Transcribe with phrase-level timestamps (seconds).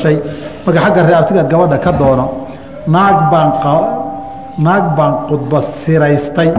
[0.00, 0.16] dhashay.
[0.64, 2.26] Marka xagga reabtigaad gabadha ka doono
[2.86, 3.50] naag baan
[4.58, 6.50] naag baan qudba siraystay.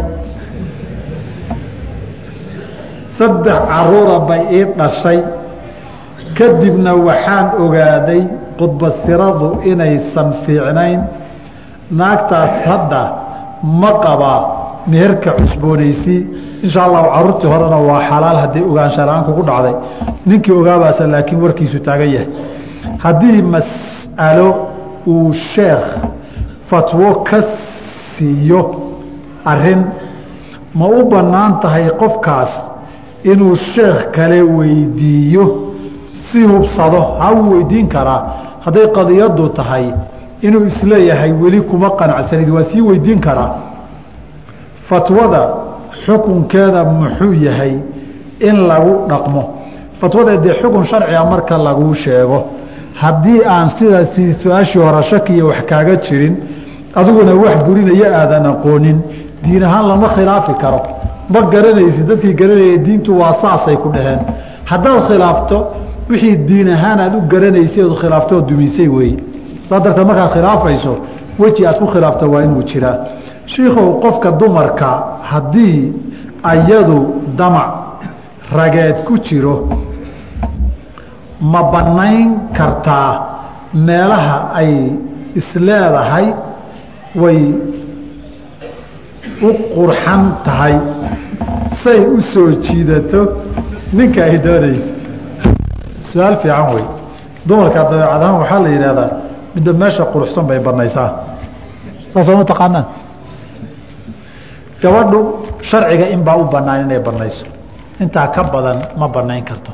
[3.18, 5.20] Saddex caruura bay ii dhashay.
[6.38, 8.22] Kadibna waxaan ogaaday
[8.60, 11.00] qudbasiradu inaysan fiicnayn.
[11.92, 13.02] Naagtaas hadda
[13.82, 14.42] ma qabaa
[14.88, 16.20] meherka cusboonaysii
[16.64, 19.76] insha allahu caruurtii horena waa xalaal haddii ogaansha la'aan kugu dhacday.
[20.26, 22.28] Ninkii ogaabaasa laakiin warkiisu taagan yahay
[23.04, 24.50] haddii mas'alo
[25.08, 25.88] uu sheekh
[26.70, 27.38] fatwo ka
[28.16, 28.76] siiyo
[29.46, 29.82] arrin
[30.76, 32.52] ma u bannaan tahay qofkaas
[33.24, 35.46] inuu sheekh kale weydiiyo
[36.08, 38.22] si hubsado ha uu weydiin karaa
[38.66, 39.86] hadday qadiyadu tahay
[40.42, 43.56] inuu is leeyahay weli kuma qanacsanid waa sii weydiin karaa
[44.90, 45.54] fatwada
[46.06, 47.74] xukunkeeda muxuu yahay
[48.40, 49.44] in lagu dhaqmo.
[50.00, 52.46] Fatwada dee xukun sharciga marka laguu sheego
[52.96, 56.36] haddii aan sidaasi su'aashii hore shakiya wax kaaga jirin
[56.96, 58.98] adiguna wax burinaya aadan aqoonin.
[59.44, 60.82] Diin ahaan lama khilaafi karo.
[61.30, 64.20] Ma garanaysi dadkii garanaya diintu waa saasay ku dhaheen.
[64.66, 65.58] Haddaad khilaafto
[66.10, 69.18] wixii diin ahaan aad u garanaysay ood khilaafto oo dumisay weeye
[69.64, 70.98] saa darteed markaad khilaafayso
[71.40, 72.98] weji aad ku khilaafta waa inuu jiraa.
[73.46, 74.90] Shiikow qofka dumarka
[75.32, 75.94] haddii
[76.44, 76.98] ayadu
[77.38, 77.70] damac
[78.58, 79.70] rageed ku jiro
[81.42, 83.12] ma bannayn kartaa
[83.74, 84.72] meelaha ay
[85.36, 86.28] isleedahay
[87.16, 87.40] way
[89.42, 90.76] u qurxan tahay.
[91.82, 93.42] Say u soo jiidato
[93.94, 94.94] ninka ay doonayso.
[96.12, 96.86] Su'aal fiican wey
[97.48, 99.10] dumarka dabeecad ahaan waxaa la yidhahdaa
[99.56, 101.10] midda meesha quruxsan bay banaysaa
[102.14, 102.86] saasoo ma taqaanaan.
[104.82, 105.20] Gabadhu
[105.62, 107.46] sharciga inbaa u banaan inay banayso
[108.00, 109.72] intaa ka badan ma banayn karto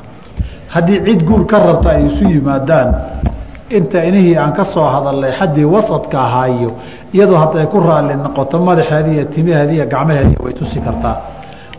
[0.74, 2.88] haddii cid guur ka rabta ay isu yimaadaan
[3.70, 6.70] inta inihii aan ka soo hadalnay xaddii wasadka ahaayo
[7.14, 9.86] iyadoo hadday ku raalli noqoto madaxeeda iyo timaheeda
[10.44, 11.16] way tusi kartaa.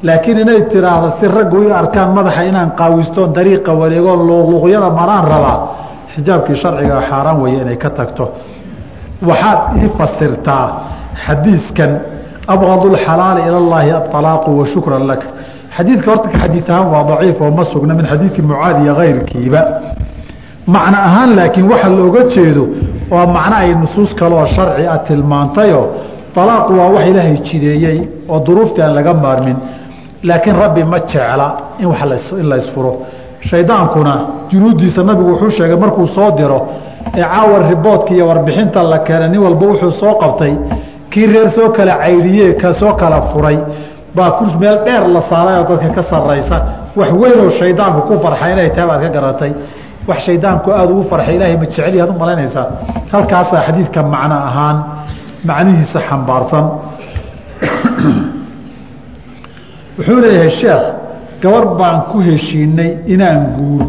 [0.03, 5.57] Laakiin inay tiraahdo si raggu i arkaan madaxa inaan qaawistoon dariiqa wareegoo luqluqyada maraan rabaa.
[6.13, 8.25] Xijaabkii sharciga xaaraan weeye inay ka tagto.
[9.29, 10.65] Waxaad ii fasirtaa
[11.25, 11.91] xadiiskan
[12.53, 15.21] abqadulxalaali ilallaahi aalaaqu wa shukran lak
[15.77, 19.61] xadiidka horta xadiid ahaan waa daciif oo ma sugna min xadiidki mucaad iyo kayrkiiba
[20.67, 22.63] macno ahaan laakiin waxa looga jeedo
[23.11, 25.81] waa macno ay nusuus kaleoo sharci a tilmaantayo
[26.35, 29.57] alaaqu waa wax ilaahay jideeyey oo duruuftii aan laga maarmin.
[30.23, 31.47] Laakiin rabbi ma jecla
[31.79, 31.89] in
[32.41, 32.57] in la
[33.41, 34.13] shaydaankuna
[34.51, 36.67] junuudiisa nabigu wuxuu sheegay markuu soo diro
[37.15, 40.53] ee caawa riboodka iyo warbixinta la keenay nin walba wuxuu soo qabtay
[41.09, 43.57] kii reer soo kala cayriye ka soo kala furay
[44.15, 46.57] baa kurs meel dheer la saaray oo dadka ka saraysa
[46.95, 49.53] wax weynoo shaydaanku ku farxay inay tahay baad ka garatay.
[50.07, 52.67] Wax shaydaanku aada ugu farxay ilaahay ma jeceliy ad u malaynaysaa.
[53.11, 54.77] Halkaasaa xadiidka macno ahaan
[55.43, 56.65] macnihiisa xambaarsan.
[59.97, 60.83] Wuxuu leeyahay sheekh
[61.41, 63.83] gabar baan ku heshiinay inaan guur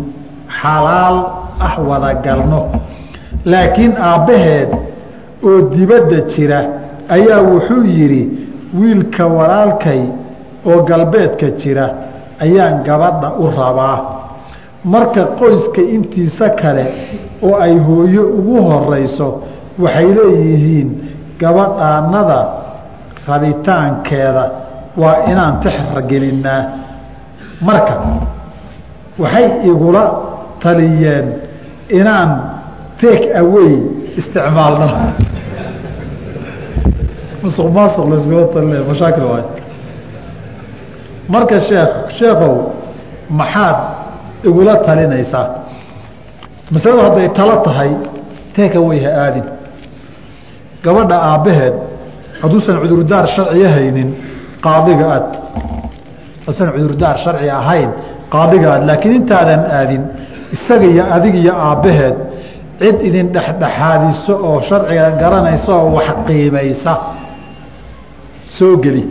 [0.61, 1.17] xalaal
[1.67, 2.61] ah wada galno.
[3.45, 4.71] Laakiin aabbaheed
[5.47, 6.59] oo dibadda jira
[7.09, 8.40] ayaa wuxuu yidhi
[8.79, 10.03] wiilka walaalkay
[10.71, 11.87] oo galbeedka jira
[12.45, 13.99] ayaan gabadha u rabaa.
[14.85, 16.85] Marka qoyska intiisa kale
[17.43, 19.29] oo ay hooyo ugu horeyso
[19.83, 20.89] waxay leeyihiin
[21.41, 22.39] gabadhaanada
[23.29, 24.45] rabitaankeeda
[24.97, 26.63] waa inaan tixragelinnaa
[27.69, 27.95] marka
[29.23, 30.05] waxay igula
[30.63, 31.27] taliyeen
[31.99, 32.31] inaan
[33.01, 33.73] take away
[34.19, 34.89] isticmaalno
[37.43, 38.05] musuq maasuq
[38.55, 39.45] talinaya mashaakil waay
[41.29, 42.55] marka sheekh sheekow
[43.41, 43.77] maxaad
[44.49, 45.47] igula talinaysaa
[46.71, 47.91] masaladu hadday talo tahay
[48.57, 49.47] take away ha aadin
[50.85, 51.75] gabadha aabbaheed
[52.43, 54.09] hadduusan cudurdaar sharciya haynin
[54.67, 55.29] qaadiga aad
[56.47, 57.91] hadduusan cudurdaar sharci ahayn
[58.35, 60.03] qaadiga aad laakiin intaadan aadin
[60.57, 62.17] isaga iyo adig iyo aabbaheed
[62.81, 66.93] cid idin dhexdhexaadiso oo sharciga garanaysa oo wax qiimaysa
[68.57, 69.03] soo geli.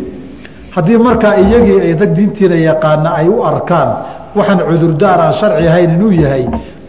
[0.76, 3.90] Haddii markaa iyagii ay dad diintiina yaqaana ay u arkaan
[4.38, 6.44] waxaan cudurdaar aan sharci ahayn inuu yahay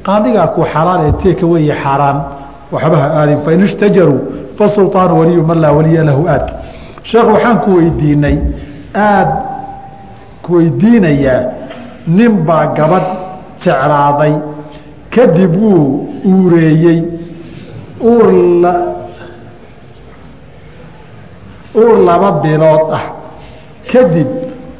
[0.07, 2.19] qaadigaa ku xalaal ee teeka weeye xaaraan.
[2.75, 4.19] Waxbaha aadin fain ishtajaruu
[4.59, 6.45] fasulطaanu waliyu man laa waliya lahu aad.
[7.11, 8.37] Sheekh waxaan ku weydiinay
[9.07, 9.37] aada
[10.45, 11.41] ku weydiinayaa
[12.17, 13.09] nin baa gabadh
[13.65, 14.35] jeclaaday
[15.15, 15.85] kadib wuu
[16.33, 16.99] uureeyey
[18.13, 18.29] uur
[21.75, 23.05] uur laba bilood ah.
[23.91, 24.29] Kadib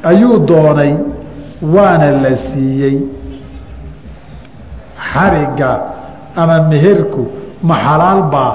[0.05, 0.95] ayuu doonay
[1.63, 2.99] waana la siiyey.
[5.13, 5.71] Xarigga
[6.37, 7.27] ama meherku
[7.63, 8.55] ma xalaal baa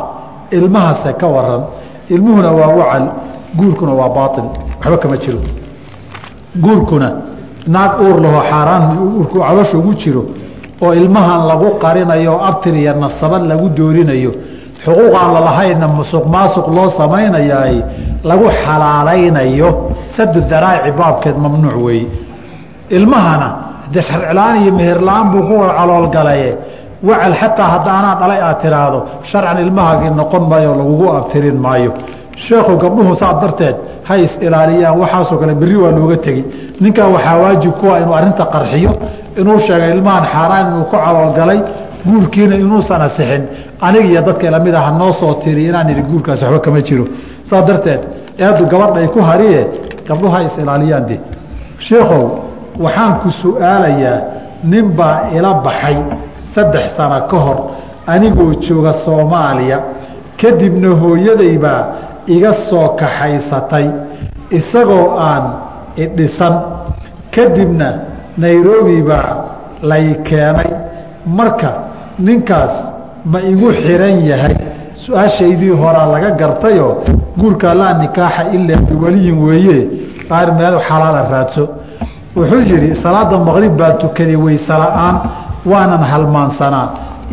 [0.51, 1.63] ilmahase ka waran.
[2.09, 3.05] Ilmuhuna waa wacal
[3.57, 4.45] guurkuna waa baail
[4.79, 5.39] waxba kama jiro.
[6.63, 7.09] Guurkuna
[7.67, 8.83] naag uur lahoo xaaraan
[9.17, 10.25] uurku calosha ugu jiro
[10.81, 14.31] oo ilmahan lagu qarinayo oo abtir iyo nasabad lagu doorinayo
[14.85, 17.75] xuquuqaan lalahayna musuq maasuq loo samaynayaay
[18.29, 19.69] lagu xalaalaynayo
[20.15, 22.07] sadu daraa'ici baabkeed mamnuuc weeye
[22.97, 23.49] ilmahana
[23.93, 26.51] dee sharcila-aan iyo meherla-aan buu ku caloolgalaye.
[27.07, 28.99] Wacal xataa haddaanaa dhalay aad tiraahdo
[29.31, 31.91] sharcan ilmahaagii noqon maayo lagugu abtirin maayo.
[32.45, 33.75] Sheekhu gabdhuhu saa darteed
[34.07, 36.43] ha is ilaaliyaan waxaasoo kale berri waa looga tegi.
[36.81, 38.91] Ninkan waxaa waajib kuwa inuu arrinta qarxiyo
[39.41, 41.59] inuu sheegay ilmahan xaaraan inuu ku caloolgalay
[42.07, 43.43] guurkiina inuusan asixin.
[43.85, 47.05] Aniga iyo dadka la mid aha noo soo tiri inaan idhi guurkaas waxba kama jiro
[47.49, 48.01] saa darteed
[48.39, 49.61] eeddu gabadhay ku hariye
[50.07, 51.19] gabdhuhu is ilaaliyaan de
[51.79, 52.23] sheekhow
[52.79, 54.19] waxaan ku su'aalayaa
[54.63, 55.97] nin baa ila baxay
[56.53, 57.57] saddex sano ka hor
[58.07, 59.79] anigoo jooga soomaaliya.
[60.41, 61.81] Kadibna hooyadaybaa
[62.27, 63.87] iga soo kaxaysatay
[64.57, 65.43] isagoo aan
[66.03, 66.55] idhisan.
[67.31, 67.87] Kadibna
[68.37, 69.31] nairobi baa
[69.81, 70.71] lay keenay.
[71.25, 71.71] Marka
[72.19, 72.75] ninkaas
[73.25, 74.55] ma igu xiran yahay
[75.05, 76.93] su'aashaydii horaa laga gartayoo
[77.39, 79.79] guurkaa laa nikaaxa ilaa biwaliyin weeye
[80.29, 81.65] qaar meel xalaala raadso.
[82.37, 85.15] Wuxuu yidhi salaada maqrib baan tukaday weyse la'aan
[85.71, 86.87] waanan halmaansanaa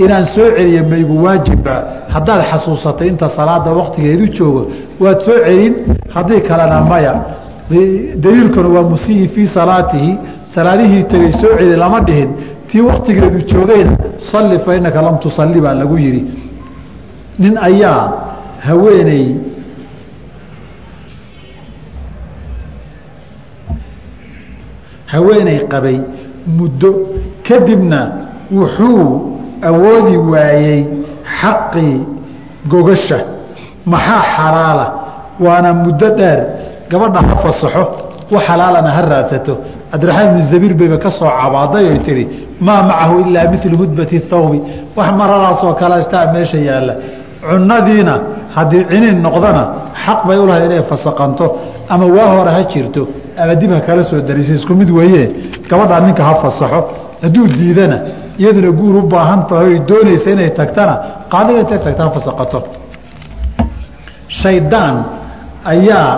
[0.05, 1.75] inaan soo celiya ma igu waajibba
[2.15, 4.63] haddaad xasuusatay inta salaada waktigeedu joogo
[5.01, 5.75] waad soo celin
[6.15, 7.15] haddii kalena maya.
[8.25, 10.19] Daliilkuna waa musii fii salaatihi.
[10.55, 12.31] Salaadihii tegay soo celi lama dhihin.
[12.69, 13.93] Tii waktigeedu joogayna
[14.31, 14.79] salli fa
[15.09, 16.42] lam tusalli baa lagu yidhi
[17.39, 18.03] nin ayaa
[18.67, 19.27] haweeney
[25.13, 25.99] haweeney qabay
[26.57, 26.91] muddo
[27.47, 28.01] kadibna
[28.57, 29.07] wuxuu
[29.69, 30.81] awoodi waayey
[31.41, 31.97] xaqii
[32.71, 33.19] gogasha.
[33.93, 34.87] Maxaa xalaala?
[35.45, 36.41] Waana muddo dheer
[36.91, 37.85] gabadha ha fasaxo
[38.33, 39.55] wax xalaalana ha raadsato.
[39.93, 42.25] Cabdiraxmaan ibn zabiir bayba ka soo cabaaday oy tihi
[42.67, 44.59] maa macahu ilaa milu hudbati thawbi.
[44.97, 46.95] Wax maradaasoo kaletaa meesha yaalla
[47.49, 48.15] cunadiina
[48.57, 49.63] haddii ciniin noqdana
[50.05, 51.47] xaq bay u lahayd inay fasaqanto
[51.89, 53.03] ama waa hore ha jirto
[53.43, 55.25] ama dib ha kala soo darisay isku mid weeye
[55.71, 56.81] gabadhaa ninka ha fasaxo
[57.23, 57.99] hadduu diidana
[58.39, 60.95] iyaduna guur u baahan tahay doonaysa inay tagtana
[61.33, 62.59] qaadiga intay tagta ha fasaqato.
[64.41, 64.97] Shaydaan
[65.65, 66.11] ayaa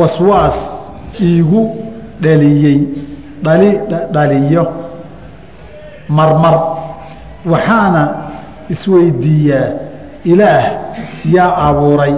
[0.00, 0.56] waswaas
[1.28, 1.62] iigu
[2.24, 2.78] dhaliyey
[3.44, 3.70] dhali
[4.14, 4.64] dhaliyo
[6.08, 6.54] marmar
[7.52, 8.02] waxaana
[8.74, 9.66] isweydiiyaa
[10.32, 10.64] ilaah
[11.36, 12.14] yaa abuuray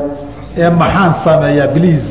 [0.63, 2.07] ee maxaan sameeyaa bliis.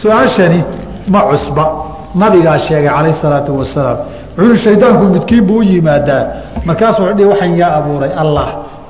[0.00, 0.64] su'aashani
[1.08, 1.64] ma cusba.
[2.14, 3.98] Nabigaa sheegay calayh salaatu wasalaam
[4.38, 6.22] wuxuu shaydaanku midkiin buu u yimaadaa.
[6.66, 8.48] Markaasuu dhihi waxaan yaa abuuray allah.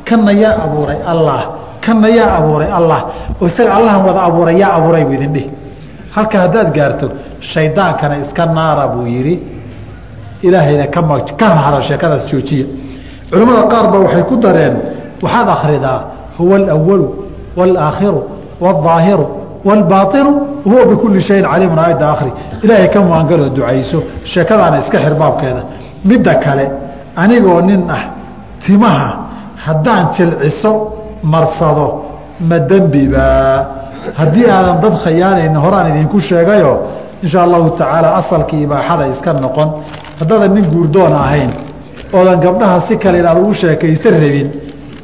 [0.08, 1.40] Kanna yaa abuuray allah.
[1.84, 3.00] Kanna yaa abuuray allah.
[3.46, 5.50] Isaga allahan wada abuuray yaa abuuray buu idin dhihi.
[6.16, 7.06] Halka haddaad gaarto
[7.40, 9.34] shaydaankana iska naara buu yidhi.
[10.42, 12.66] Ilaahayna kama ka haro sheekadaas joojiya.
[13.30, 14.74] Culimmada qaar ba waxay ku dareen
[15.22, 15.98] waxaad akhridaa
[16.38, 17.06] huwa alawalu
[17.58, 18.20] waalaakhiru
[18.64, 19.26] waaldaahiru
[19.68, 20.30] waalbaatinu
[20.66, 22.32] wahuwa bikulli shayin caliimun aayadda akhri.
[22.64, 23.98] Ilaahay ka maangaloo ducayso
[24.32, 25.62] sheekadaana iska xir baabkeeda
[26.04, 26.64] midda kale
[27.22, 28.02] anigoo nin ah
[28.66, 29.08] timaha
[29.66, 30.72] haddaan jilciso
[31.32, 31.86] marsado
[32.48, 33.66] ma dembibaa
[34.20, 36.72] haddii aadan dad khayaanayni horaan idinku sheegayo
[37.24, 39.68] insha allahu tacaala asalkii ibaaxada iska noqon.
[40.20, 41.50] Haddaadan nin guurdoon ahayn
[42.16, 44.48] oodan gabdhaha si kale inaad ugu sheekaysan rabin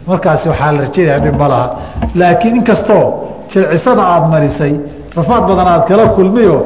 [0.06, 1.66] markaasi waxaa la rajeynaya dhib ma laha.
[2.20, 3.04] Laakiin inkastoo
[3.50, 4.74] jilcisada aada marisay
[5.16, 6.56] rafaad badan aad kala kulmiyo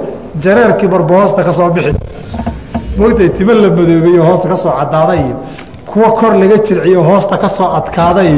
[0.45, 1.93] jareerkii barba hoosta ka soo bixi.
[2.99, 5.37] Moogtay timo la madoobeeyo hoosta ka soo cadaaday iyo
[5.93, 8.31] kuwa kor laga jilciyo hoosta ka soo adkaaday.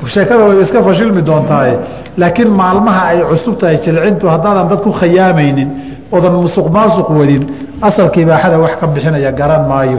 [0.00, 1.74] Iyo sheekada way iska fashilmi doontaaye
[2.18, 5.68] laakiin maalmaha ay cusub tahay jilcintu haddaadan dad ku khayaamaynin
[6.12, 7.42] oodan musuq maasuq wadin
[7.88, 9.98] asalka ibaaxada wax ka bixinaya garan maayo.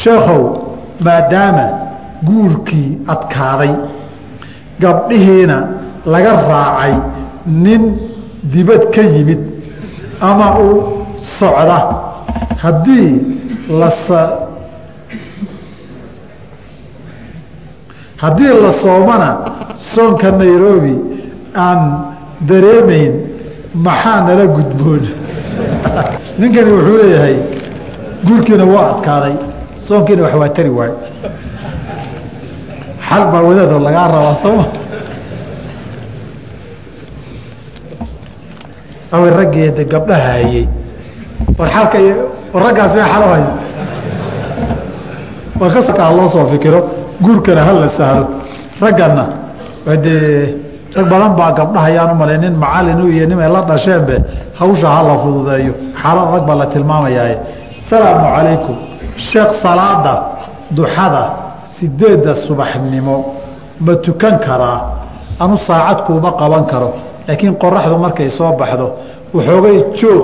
[0.00, 0.40] Sheekhow
[1.06, 1.66] maadaama
[2.26, 3.72] guurkii adkaaday.
[4.80, 5.56] Gabdhihiina
[6.06, 6.94] laga raacay
[7.46, 7.82] nin
[8.52, 9.40] dibad ka yimid
[10.20, 10.68] ama u
[11.16, 11.78] socda.
[12.62, 13.10] Haddii
[13.68, 14.10] las
[18.22, 19.28] haddii la soomana
[19.94, 20.94] soonka nairobi
[21.54, 21.80] aan
[22.48, 23.12] dareemayn
[23.74, 25.02] maxaa nala gudboon?
[26.38, 27.36] Ninkani wuxuu leeyahay
[28.26, 29.34] guurkiina waa adkaaday
[29.86, 30.96] soonkiina wax waa tari waayo
[33.12, 34.64] xal baa wadaadoo lagaa rabaa sooma
[39.12, 40.68] awa raggeeda gabdhaha hayey
[41.58, 41.98] war alka
[42.52, 43.44] war raggaasi xalo hay
[45.60, 46.80] war ka loo soo fikiro
[47.20, 48.26] guurkana hala sahlo
[48.80, 49.24] raggana
[50.04, 54.16] dee rag badan baa gabdhaha yaan u malay nin macalin u iyo nimay la dhasheenbe
[54.58, 55.74] hawsha hala fududeeyo.
[56.02, 57.36] Xaalad adag baa la tilmaamayaa.
[57.80, 58.76] Asalaamu calaykum.
[59.16, 60.14] Sheekh salaada
[60.76, 61.41] duxada
[61.82, 63.16] sideedda subaxnimo
[63.80, 64.78] ma tukan karaa
[65.42, 66.88] anu saacad kuuma qaban karo.
[67.28, 68.86] Laakiin qoraxdu markay soo baxdo
[69.34, 70.22] waxoogay joog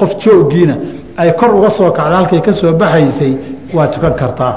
[0.00, 0.74] qof jooggiina
[1.22, 3.32] ay kor uga soo kacda halkay ka soo baxaysay
[3.76, 4.52] waa tukan kartaa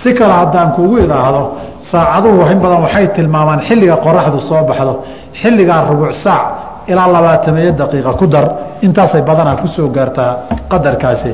[0.00, 1.42] si kale haddaan kugu idhaahdo
[1.90, 4.92] saacaduhu in badan waxay tilmaamaan xilliga qoraxdu soo baxdo
[5.40, 6.44] xilligaa rubuc saac
[6.90, 8.46] ilaa labaatamiyo daqiiqa ku dar.
[8.86, 10.30] Intaasay badanaa ku soo gaartaa
[10.70, 11.32] qadarkaasi.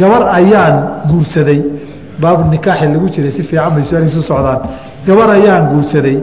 [0.00, 0.74] Gabar ayaan
[1.10, 1.60] guursaday
[2.22, 4.60] baabu nikaaxi lagu jiray si fiican bay su'aalihiisu socdaan.
[5.06, 6.16] Gabar ayaan guursaday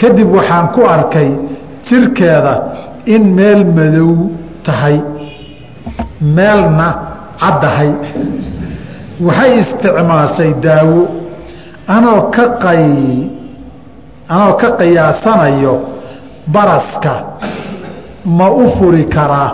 [0.00, 1.30] kadib waxaan ku arkay
[1.86, 2.54] jirkeeda
[3.14, 4.10] in meel madow
[4.66, 4.96] tahay
[6.36, 6.88] meelna
[7.42, 7.90] caddahay
[9.26, 11.00] waxay isticmaashay daawo
[11.96, 12.84] anoo ka qay
[14.34, 15.74] anoo ka qiyaasanayo
[16.54, 17.14] baraska.
[18.38, 19.50] Ma u furi karaa.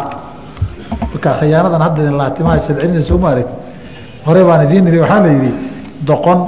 [1.10, 3.54] Marka khiyaanadan hadda laatimaha sabcelinaysa uma aragti
[4.26, 5.50] hore baan idiin iri waxaa la yidhi
[6.06, 6.38] doqon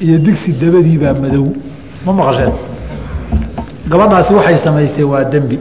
[0.00, 1.46] iyo digsi dabadii baa madow.
[2.04, 2.52] Ma maqasheen?
[3.90, 5.58] Gabadhaasi waxay samaysay waa dembi.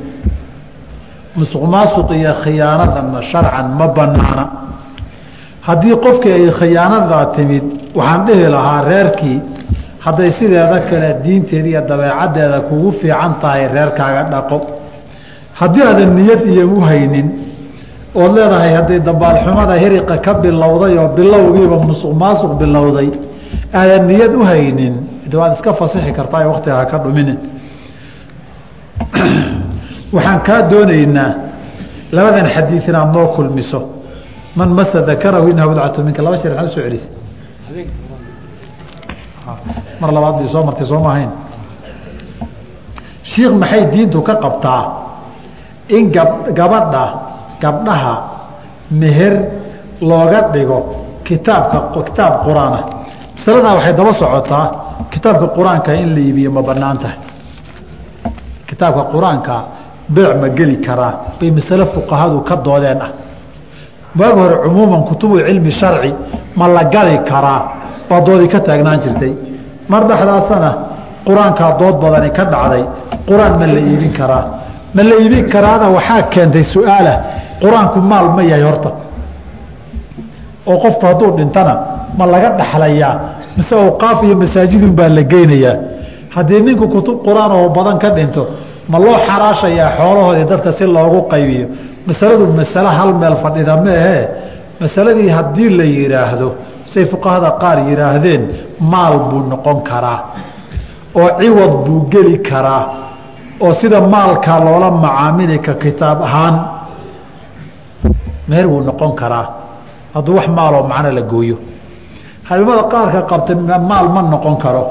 [1.36, 4.46] Musuq maasuq iyo khiyaanadanna sharcan ma banaana
[5.68, 7.64] haddii qofkii ay khiyaanadaa timid
[7.96, 9.42] waxaan dhihi lahaa reerkii
[10.06, 14.58] hadday sideeda kale diinteeda iyo dabeecaddeeda kugu fiican tahay reerkaaga dhaqo.
[15.60, 17.28] Haddii aadan niyad iyo u haynin
[18.22, 23.10] ood leedahay haddii dabaalxumada hiriqa ka bilowday oo bilowgiiba musuq maasuq bilowday
[23.80, 24.96] aadan niyad u haynin.
[25.40, 27.40] Waad iska fasixi kartaa ee waktiga haka dhuminin.
[30.16, 31.32] Waxaan kaa doonaynaa
[32.12, 33.80] labadan xadiid inaad noo kulmiso.
[34.56, 36.22] Man masa dakarahu inaha wadcatu minka.
[36.24, 37.18] Laba sheer maxaa u soo celisay
[40.00, 41.32] mar labaad bay soo martay soo maahayn
[43.24, 44.84] shiikh maxay diintu ka qabtaa
[45.90, 47.06] in gab gabadha
[47.62, 48.16] gabdhaha
[48.92, 49.34] meher
[50.02, 50.80] looga dhigo
[51.28, 52.84] kitaabka kitaab qur'aanah
[53.36, 54.66] masaladaa waxay daba socotaa
[55.14, 57.18] kitaabka qur'aanka in la iibiyo ma bannaan tahay
[58.70, 59.56] kitaabka qur'aanka
[60.10, 63.12] beec ma geli karaa bay masale fuqahadu ka doodeen ah.
[64.18, 66.14] Waagi hore cumuuman kutubu cilmi sharci
[66.56, 67.62] ma la gali karaa
[68.10, 69.34] baa doodii ka taagnaan jirtay.
[69.90, 70.72] Mar dhexdaasana
[71.28, 72.84] qur'aankaa dood badani ka dhacday
[73.28, 74.46] qur'aan ma la iibin karaa.
[74.96, 77.14] Ma la iibin karaana waxaa keentay su'aala
[77.62, 78.92] qur'aanku maal ma yahay horta.
[80.68, 81.74] Oo qofku hadduu dhintana
[82.18, 83.14] ma laga dhaxlayaa
[83.58, 85.76] mise awqaaf iyo masaajidun baa la geynayaa.
[86.36, 88.44] Haddii ninku kutub qur'aan oo badan ka dhinto
[88.92, 91.68] ma loo xaraashayaa xoolahoodii dadka si loogu qaybiyo?
[92.08, 94.20] Masaladu masale hal meel fadhida meehe
[94.82, 96.48] masaladii haddii la yidhaahdo
[96.92, 98.42] say fuqahada qaar yidhaahdeen
[98.92, 100.20] maal buu noqon karaa.
[101.20, 102.84] Oo ciwad buu geli karaa.
[103.64, 106.56] Oo sida maalkaa loola macaamili ka kitaab ahaan
[108.50, 109.46] meher wuu noqon karaa.
[110.14, 111.58] Hadduu wax maaloo macno la gooyo.
[112.50, 113.54] Habimada qaarka qabta
[113.90, 114.84] maal ma noqon karo.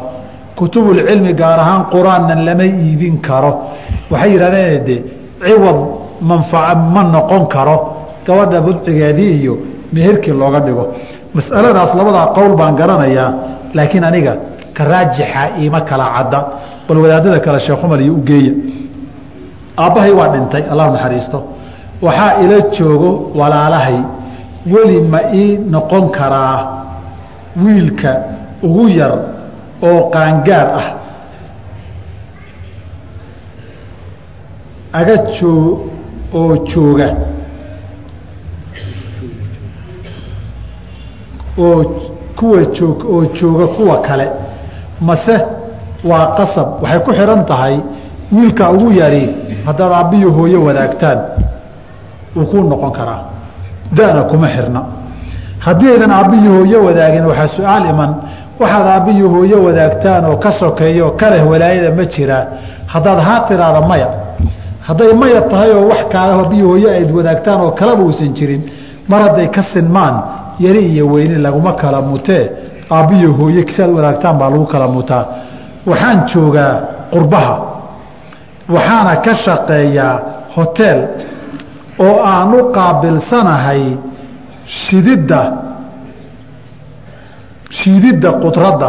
[0.56, 3.52] Kutubulcilmi gaar ahaan qur'aanna lama iibin karo.
[4.10, 4.96] Waxay yidhahdeen de
[5.46, 5.78] ciwad
[6.20, 7.76] manfaca ma noqon karo.
[8.26, 9.54] Gabadha budcigeedii iyo
[9.92, 10.84] meherkii looga dhigo.
[11.34, 13.30] Masaladaas labadaa qowl baan garanayaa
[13.76, 14.32] laakiin aniga
[14.76, 16.40] ka raajixa iima kala cadda.
[16.88, 18.52] Bal wadaadada kale sheekhumar iyo ugeeya
[19.78, 21.38] aabbahay waa dhintay allah naxariisto
[22.02, 23.98] waxaa ila joogo walaalahay.
[24.72, 26.58] Weli ma ii noqon karaa
[27.64, 28.10] wiilka
[28.62, 29.12] ugu yar
[29.82, 30.86] oo qaangaar ah.
[34.92, 35.88] Aga joo
[36.34, 37.08] oo jooga.
[41.58, 41.84] Oo
[42.36, 44.30] kuwa joog oo jooga kuwa kale.
[45.00, 45.36] Mase
[46.04, 46.82] waa qasab.
[46.82, 47.80] Waxay ku xihan tahay
[48.32, 49.34] wiilka ugu yari
[49.66, 51.18] haddaad aabbiyo hooyo wadaagtaan
[52.36, 53.20] wuu kuu noqon karaa
[53.96, 54.80] dana kuma xirna.
[55.64, 58.10] Haddii aydan aabbiyo hooyo wadaagin waxaa su'aal iman.
[58.60, 62.44] Waxaad aabbiyo hooyo wadaagtaan oo ka sokeeyo kaleh walaayada ma jiraa
[62.92, 64.08] haddaad haa tiraada maya.
[64.86, 68.62] Hadday maya tahay oo wax kaale aabbiyo hooyo ayd wadaagtaan oo kalaba uusan jirin
[69.08, 70.14] mar hadday ka sinmaan
[70.64, 72.44] yari iyo weyne laguma kala mutee
[72.90, 75.24] aabbiyo hooye siaad wadaagtaan baa lagu kala mutaa.
[75.86, 76.72] Waxaan joogaa
[77.12, 77.54] qurbaha.
[78.74, 80.16] Waxaana ka shaqeeyaa
[80.56, 80.98] hoteel
[81.98, 83.82] oo aan u qaabilsanahay
[84.66, 85.40] shididda
[87.70, 88.88] shiididda qudradda.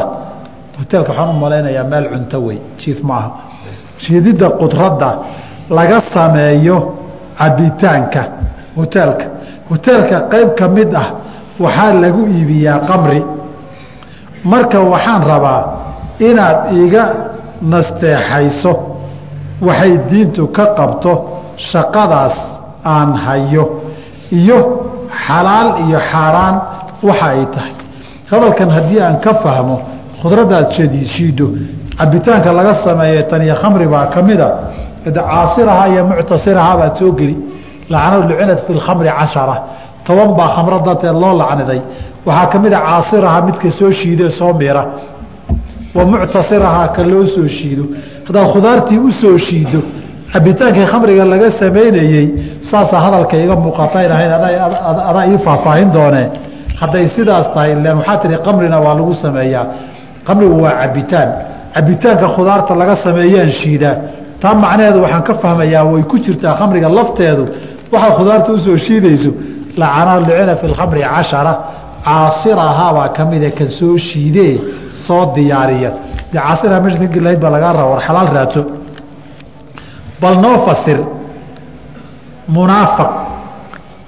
[0.80, 3.30] Hoteelka waxaan u malaynayaa meel cunto wey jiif maaha
[3.98, 5.10] shiididda qudradda
[5.70, 6.78] laga sameeyo
[7.40, 8.22] cabitaanka
[8.78, 9.26] hoteelka
[9.70, 11.08] hoteelka qayb ka mid ah
[11.60, 13.22] waxaa lagu iibiyaa qamri
[14.52, 15.62] marka waxaan rabaa
[16.30, 17.04] inaad iiga
[17.72, 18.74] nasteexayso
[19.68, 21.12] waxay diintu ka qabto
[21.58, 23.64] shaqadaas aan hayo
[24.32, 24.58] iyo
[25.26, 26.56] xalaal iyo xaaraan
[27.04, 27.74] waxa ay tahay.
[28.32, 29.76] Hadalkan haddii aan ka fahmo
[30.22, 30.68] khudraddaad
[31.14, 31.48] shiido
[31.98, 34.48] cabitaanka laga sameeye taniyo khamri baa ka mida
[35.06, 37.36] caasiraha iyo muctasiraha baad soo geli.
[37.90, 39.56] Lucinat fi lkhamri cashara
[40.06, 41.82] toban baa khamro darteed loo lacniday.
[42.26, 44.84] Waxaa ka mid a caasiraha midka soo shiidee soo miira.
[45.96, 47.84] Wa muctasiraha ka loo soo shiido.
[48.28, 49.80] Haddaad khudaartii u shiido
[50.34, 52.26] cabitaankii khamriga laga samaynayey
[52.72, 54.32] saasaa hadalka iga muuqata inahayn
[55.10, 56.26] adaa ii faahfaahin doonee
[56.82, 59.66] hadday sidaas tahay ilan waxaa tihi qamrina waa lagu sameeyaa.
[60.28, 61.30] Qamrigu waa cabitaan.
[61.76, 63.96] Cabitaanka khudaarta laga sameeyaan shiidaa
[64.42, 67.44] taa macnaheedu waxaan ka fahmayaa way ku jirtaa khamriga lafteedu.
[67.94, 69.32] Waxaad khudaarta u soo shiidayso
[69.82, 71.54] lacana lucina fi lkhamri cashara.
[72.08, 74.54] Caasirahaabaa ka mida kan soo shiidee
[75.06, 75.92] soo diyaariya.
[76.32, 78.62] Dee caasiraha meesha ka gelahayd baa lagaa raba war xalaal raadso
[80.22, 81.00] bal noo fasir
[82.48, 83.12] munaafiq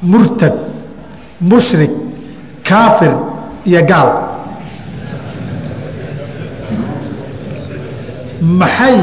[0.01, 0.55] murtad
[1.41, 1.91] mushrik
[2.63, 3.13] kaafir
[3.65, 4.09] iyo gaal.
[8.41, 8.99] Maxay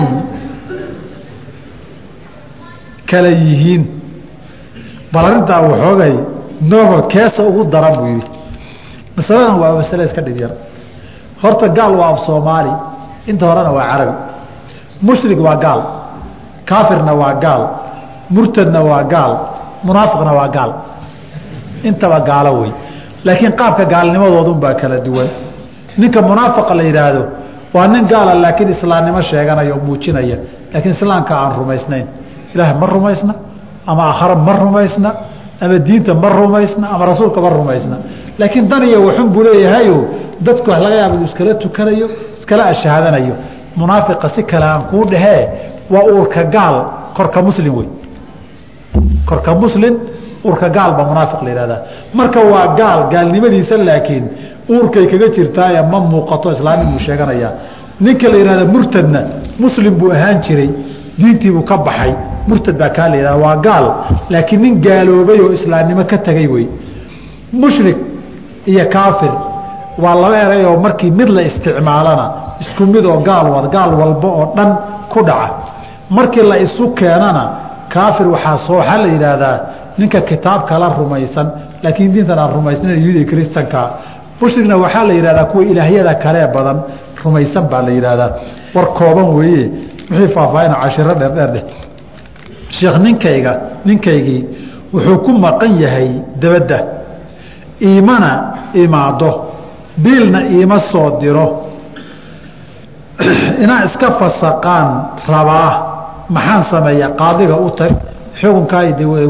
[3.10, 3.84] kala yihiin?
[5.12, 6.14] Bal waxoogay
[6.60, 8.30] nooba keesa ugu daran buu yidhi.
[9.16, 10.52] Masaladan waa masale iska dhib yar.
[11.42, 12.72] Horta gaal waa af soomaali
[13.26, 14.16] inta horena waa carabi.
[15.02, 15.80] Mushrik waa gaal
[16.64, 17.62] kaafirna waa gaal
[18.34, 19.32] murtadna waa gaal
[19.86, 20.72] munaafiqna waa gaal.
[21.88, 22.70] Intaba gaalo wey
[23.26, 25.28] laakiin qaabka gaalnimadoodunbaa kala duwan.
[26.00, 27.22] Ninka munaafiqa la yidhaahdo
[27.74, 30.36] waa nin gaala laakiin islaamnimo sheeganaya oo muujinaya.
[30.72, 32.06] Laakiin islaamka aan rumaysnayn.
[32.54, 33.34] Ilaah ma rumaysna
[33.90, 35.10] ama aakhare ma rumaysna
[35.62, 37.96] ama diinta ma rumaysna ama rasuulka ma rumaysna.
[38.38, 39.96] Laakiin dan iyo waxun buu leeyahayo
[40.46, 42.06] dadku wax laga yaaba iskala tukanayo
[42.38, 43.34] iskala ashahaadanayo
[43.76, 45.42] munaafiqa si kale aan kuu dhahee
[45.90, 46.76] waa uurka gaal
[47.16, 47.88] korka muslim wey
[49.28, 49.94] korka muslim
[50.44, 51.80] uurka gaal baa munaafiq la yihahdaa
[52.18, 54.24] marka waa gaal gaalnimadiisa laakiin
[54.74, 57.52] uurkay kaga jirtaaye ma muuqato islaamin buu sheeganayaa
[58.04, 59.20] ninka la yihahda murtadna
[59.64, 60.70] muslim buu ahaan jiray
[61.18, 62.12] diintiibuu ka baxay.
[62.48, 63.86] Murtad baa kaa la yihahda waa gaal.
[64.32, 66.66] Laakiin nin gaaloobay oo islaamnimo ka tegay wey.
[67.52, 67.96] Mushrik
[68.70, 69.32] iyo kaafir
[70.02, 72.26] waa laba eray oo markii mid la isticmaalana
[72.62, 74.70] isku mid oo gaal wad gaal walba oo dhan
[75.12, 75.48] ku dhaca.
[76.16, 77.42] Markii la isu keenana
[77.88, 79.56] kaafir waxaa soo waxaa la yidhaahdaa
[79.98, 81.48] ninka kitaabka la rumaysan
[81.82, 83.80] laakiin diintan aan rumaysnayn yuhuudi kristanka
[84.40, 86.78] mushrigna waxaa la yidhahdaa kuwa ilaahyada kalee badan
[87.24, 88.30] rumaysan baa la yidhaahdaa.
[88.74, 89.70] War kooban weeye
[90.10, 91.64] wixii faahfaahina cashiro dheerdheer dheh
[92.78, 93.52] sheekh ninkayga
[93.84, 94.44] ninkaygii
[94.92, 96.10] wuxuu ku maqan yahay
[96.42, 96.78] dabadda.
[97.82, 98.30] Iimana
[98.74, 99.30] imaado
[99.96, 101.46] biilna iima soo diro.
[103.62, 104.88] Inaa iska fasaqaan
[105.28, 105.85] rabaa
[106.34, 107.92] maxaan sameeya qaadiga u tag
[108.40, 108.82] xukunkaa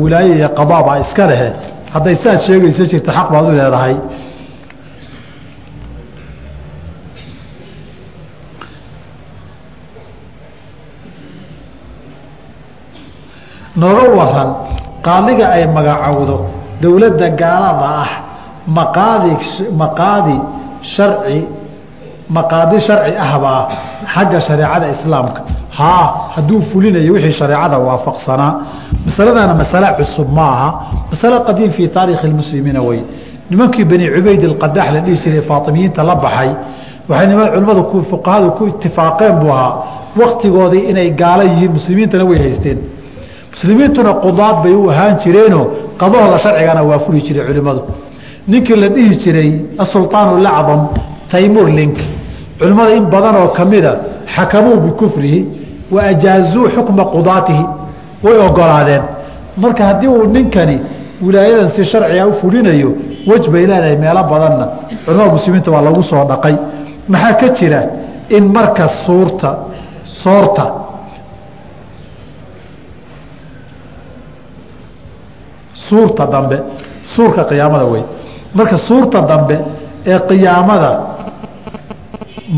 [0.05, 1.49] wilaaye iyo qadaabaa iska lehe.
[1.95, 3.97] Hadday saad sheegayso jirta xaq baad u leedahay.
[13.77, 14.51] Nooga waran
[15.05, 16.37] qaadiga ay magacowdo
[16.81, 18.11] dowladda gaalada ah
[18.79, 19.33] maqaadi
[19.83, 20.37] maqaadi
[20.95, 21.39] sharci
[22.37, 23.63] maqaadi sharci ahbaa
[24.15, 25.41] xagga shareecada islaamka
[25.79, 28.53] haa hadduu fulinayo wixii shareecada waafaqsanaa
[29.07, 30.69] masaladana masale cusub ma aha
[31.11, 33.01] masale qadiim fii taarikhi lmuslimiina wey
[33.51, 36.51] nimankii bani cubayd alqadax la dhihi jiray faatimiyiinta la baxay
[37.09, 39.75] waxay culimmadu fuqahadu ku itifaaqeen buu ahaa.
[40.23, 42.79] Waktigoodii inay gaalo yihiin muslimiintana way haysteen.
[43.53, 45.65] Muslimiintuna qudaad bay u ahaan jireenoo
[46.01, 47.81] qadahooda sharcigana waa furi jiray culimmadu.
[48.49, 50.81] Ninkii la dhihi jiray asulطaan lacdam
[51.31, 51.97] taymur link.
[52.59, 53.93] Culimmada in badan oo kamida
[54.35, 55.41] xakamuu bikufrihi
[55.91, 56.03] wa
[56.75, 57.65] xukma qudaatihi.
[58.23, 59.03] Way ogolaadeen.
[59.57, 60.81] Marka haddii uu ninkani
[61.23, 62.95] wilaayadan si sharciga u fulinayo
[63.27, 64.69] wej bay leedahay meelo badanna.
[65.05, 66.57] Culimada muslimiinta waa lagu soo dhaqay.
[67.09, 67.81] Maxaa ka jira
[68.31, 69.59] in marka suurta
[70.05, 70.73] soorta
[75.75, 76.63] suurta dambe
[77.03, 78.03] suurka qiyaamada wey
[78.55, 79.57] marka suurta dambe
[80.07, 80.91] ee qiyaamada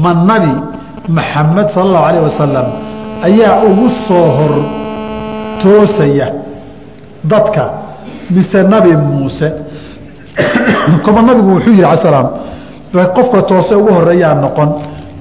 [0.03, 0.53] ma nabi
[1.09, 2.67] maxamed sala allahu alayh wasalam
[3.23, 4.53] ayaa ugu soo hor
[5.63, 6.33] toosaya
[7.25, 7.71] dadka
[8.31, 9.53] mise nabi muuse.
[11.05, 12.29] Koma nabigu wuxuu yihi ala slaam
[12.93, 14.69] qofka toose ugu horeeyaa noqon.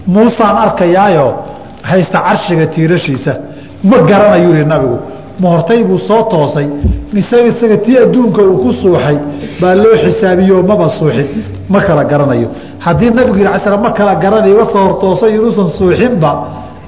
[0.07, 1.33] Muusaan arkayaayo
[1.81, 3.35] haysta carshiga tiirashiisa.
[3.83, 4.97] Ma garanayuu yihi nabigu.
[5.39, 6.67] Ma hortay buu soo toosay.
[7.13, 9.17] Isaga isaga tii adduunka uu ku suuxay
[9.61, 11.27] baa loo xisaabiyo maba suuxin.
[11.69, 12.47] Ma kala garanayo.
[12.79, 16.31] Haddii nabigu yidhi sl ma kala garanayo iga hortoosay inuusan suuxinba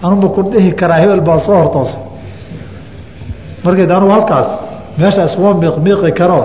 [0.04, 2.00] anuba ku dhihi karaa hebel baa soo hortoosay.
[3.64, 4.50] Markeed anugu halkaas
[4.98, 6.40] meesha iskuma miiqmiiqi karo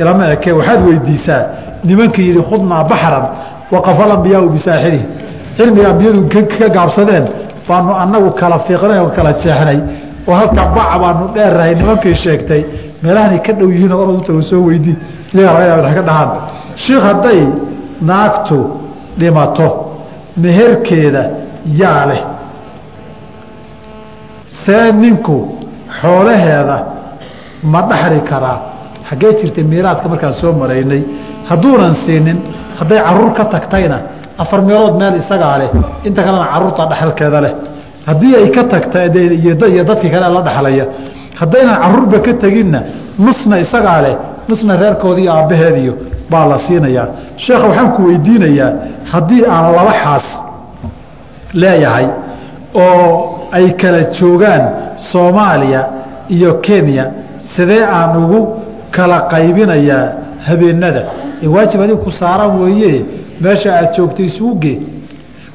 [0.00, 1.42] ilama eke waxaad weydiisaa
[1.88, 3.24] nimankii yidhi khudnaa baxran
[3.72, 5.04] waqafa alambiyaau bisaaxirihi.
[5.56, 6.20] Cilmiga ambiyadu
[6.58, 7.24] ka gaabsadeen
[7.68, 9.78] baanu anagu kala fiiqnay oo kala jeexnay.
[10.28, 12.62] Oo halka baca baanu dheerrahay nimankii sheegtay
[13.02, 14.96] meelahanay ka dhow yihiin orad utago soo weydii
[15.34, 16.30] iyaga laga yaaba ka dhahaan.
[16.82, 17.40] Shiikh hadday
[18.10, 18.58] naagtu
[19.20, 19.68] dhimato
[20.42, 21.22] meherkeeda
[21.80, 22.20] yaa leh
[24.68, 25.36] see ninku
[26.00, 26.76] xoolaheeda
[27.72, 28.58] ma dhaxli karaa.
[29.08, 31.02] Xaggee jirtay miiraadka markaan soo maraynay.
[31.48, 32.38] Hadduunan siinin
[32.78, 33.98] hadday carruur ka tagtayna
[34.42, 35.70] afar meelood meel isagaa leh.
[36.08, 37.52] Inta kalena carruurta dhexalkeeda leh.
[38.08, 40.84] Haddii ay ka tagta iyo dadkii kale la dhexlaya
[41.40, 42.80] haddaynan caruurba ka teginna
[43.24, 44.14] nusna isagaa leh.
[44.48, 45.92] Nusna reerkoodiiyo aabbaheediyo
[46.30, 47.06] baa la siinayaa.
[47.44, 48.70] Sheekha waxaan ku weydiinayaa
[49.12, 50.26] haddii aan laba xaas
[51.60, 52.06] leeyahay
[52.74, 54.62] oo ay kala joogaan
[55.10, 55.82] soomaaliya
[56.28, 57.04] iyo kenya
[57.54, 58.40] sidee aan ugu
[58.90, 60.06] kala qaybinayaa
[60.46, 61.02] habeenada?
[61.42, 63.04] Ee waajib adig ku saaran weeye
[63.40, 64.76] meesha aad joogtay isuugee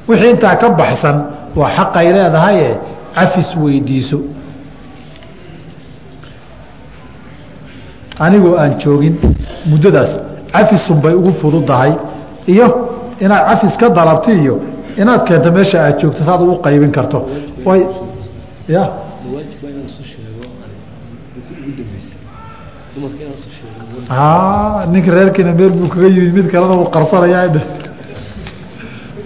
[0.08, 1.16] wixii intaa ka baxsan
[1.56, 2.68] waa xaqay leedahaye
[3.14, 4.18] cafis weydiiso.
[8.18, 9.14] Anigoo aan joogin
[9.70, 10.12] muddadaas
[10.52, 11.92] cafisunbay ugu fududahay
[12.46, 12.66] iyo
[13.20, 14.54] inaad cafis ka dalabti iyo
[15.00, 17.18] inaad keento meesha aad joogto saad ugu qaybin karto
[18.68, 18.84] ya
[24.92, 27.48] ninka reerkiina meel buu kaga yimid mid kalena uu qarsanayaa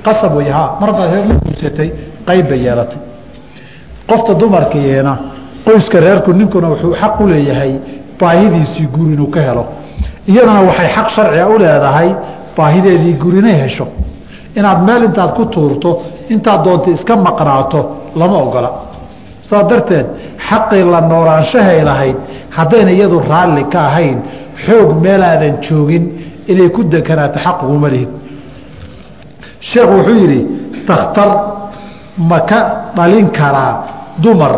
[0.05, 0.62] qasab way ha.
[0.81, 1.88] Mar haddaad reer la guursatay
[2.27, 2.98] qayb bay yeelatay.
[4.09, 5.12] Qofta dumarkiina
[5.66, 7.72] qoyska reerku ninkuna wuxuu xaq u leeyahay
[8.20, 9.64] baahidiisii guri inuu ka helo.
[10.31, 12.09] Iyadana waxay xaq sharciga u leedahay
[12.57, 13.87] baahideedii guri inay hesho.
[14.57, 15.90] Inaad meel intaad ku tuurto
[16.31, 17.81] intaad doonta iska maqnaato
[18.20, 18.70] lama ogola.
[19.48, 20.07] Saa darteed
[20.48, 22.16] xaqii la noolaanshahay lahayd
[22.57, 24.18] haddayna iyadu raalli ka ahayn
[24.64, 26.04] xoog meelaadan joogin
[26.50, 28.11] inay ku dekanaato xaq uguma lihid.
[29.68, 30.40] Sheekhu wuxuu yidhi
[30.88, 31.31] takhtar
[32.31, 32.61] ma ka
[32.96, 33.74] dhalin karaa
[34.22, 34.52] dumar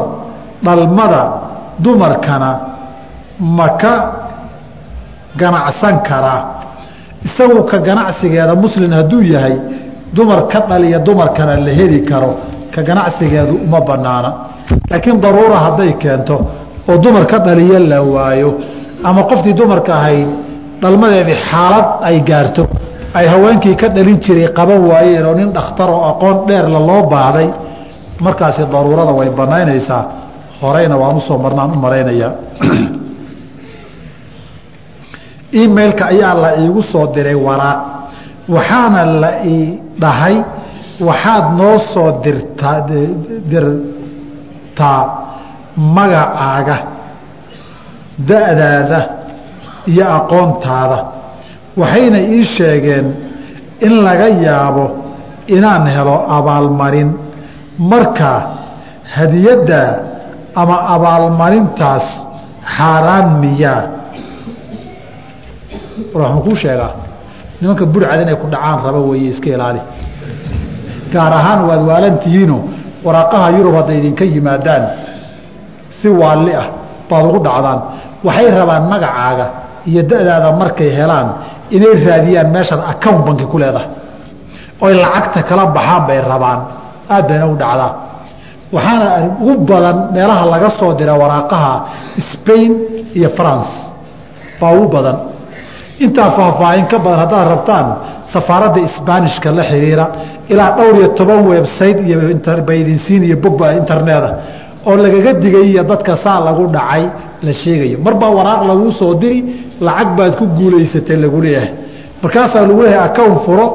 [0.65, 1.23] dhalmada
[1.85, 2.51] dumarkana
[3.41, 3.95] ma ka
[5.41, 6.41] ganacsan karaa.
[7.25, 9.57] Isagu ka ganacsigeeda muslin hadduu yahay
[10.17, 12.33] dumar ka dhaliya dumarkana la heli karo
[12.75, 14.31] ka ganacsigeedu uma banaana
[14.91, 16.37] laakiin daruura hadday keento
[16.89, 18.59] oo dumar ka dhaliya la waayo
[19.05, 20.29] ama qoftii dumarka ahayd
[20.83, 22.69] dhalmadeedii xaalad ay gaarto
[23.15, 27.49] ay haweenkii ka dhalin jiray qaban waayeen oo nin dhakhtar oo aqoon dheerla loo baahday
[28.21, 30.05] markaasi daruurada way banaynaysaa
[30.63, 32.33] horeyna waan u soo marnaan u malaynayaa
[35.63, 37.81] emailka ayaa la iigu soo diray waraaq
[38.49, 40.37] waxaana la ii dhahay
[41.09, 42.79] waxaad noo soo dirtaa
[43.53, 45.03] dirtaa
[45.97, 46.77] magacaaga
[48.29, 49.01] da-daada
[49.93, 50.99] iyo aqoontaada.
[51.81, 53.07] Waxayna ii sheegeen
[53.87, 54.85] in laga yaabo
[55.57, 57.11] inaan helo abaalmarin.
[57.91, 58.31] Marka
[59.17, 59.81] hadiyadda
[60.61, 62.07] ama abaalmarintaas
[62.77, 63.83] xaaraan miyaa
[66.15, 66.93] waxaan kuu sheegaa
[67.61, 69.81] nimanka burcad inay ku dhacaan raba weeye iska ilaali
[71.15, 72.57] gaar ahaan waad waalantihiino
[73.07, 74.83] waraaqaha yurub hadday idinka yimaadaan
[75.99, 76.67] si waalli ah
[77.11, 77.81] baad ugu dhacdaan.
[78.27, 79.47] Waxay rabaan magacaaga
[79.89, 81.29] iyo da-daada markay helaan
[81.77, 83.89] inay raadiyaan meeshaad account banki ku leedahay
[84.85, 86.61] oy lacagta kala baxaan bay rabaan.
[87.15, 87.91] Aad bayna u dhacdaa.
[88.75, 89.07] Waxaana
[89.41, 91.73] ugu badan meelaha laga soo dira waraaqaha
[92.31, 92.71] Spain
[93.19, 93.73] iyo France.
[94.61, 95.17] Baa ugu badan.
[96.05, 97.87] Intaa faahfaahin ka badan haddaad rabtaan
[98.33, 100.07] safaaradda Isbaanishka la xiriira
[100.53, 104.31] ilaa dhowr iyo toban website iyo interbaydinsiin iyo bogba interneta
[104.89, 107.05] oo lagaga digay dadka saa lagu dhacay
[107.47, 107.97] la sheegayo.
[108.07, 109.39] Marbaa waraaq laguu soo diri
[109.87, 111.71] lacag baad ku guulaysatay lagu leeyahay.
[112.23, 113.67] Markaasaa lagu leeyahay account furo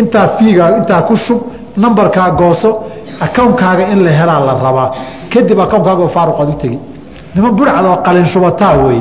[0.00, 1.40] intaa fiigaa intaa ku shub
[1.82, 2.70] nambarkaa gooso
[3.26, 4.88] akawnkaaga in la helaa la rabaa.
[5.32, 6.78] Kadib akawnkaaga faaruq aad u tegi.
[7.34, 9.00] Niman burcad oo qalin shubataa wey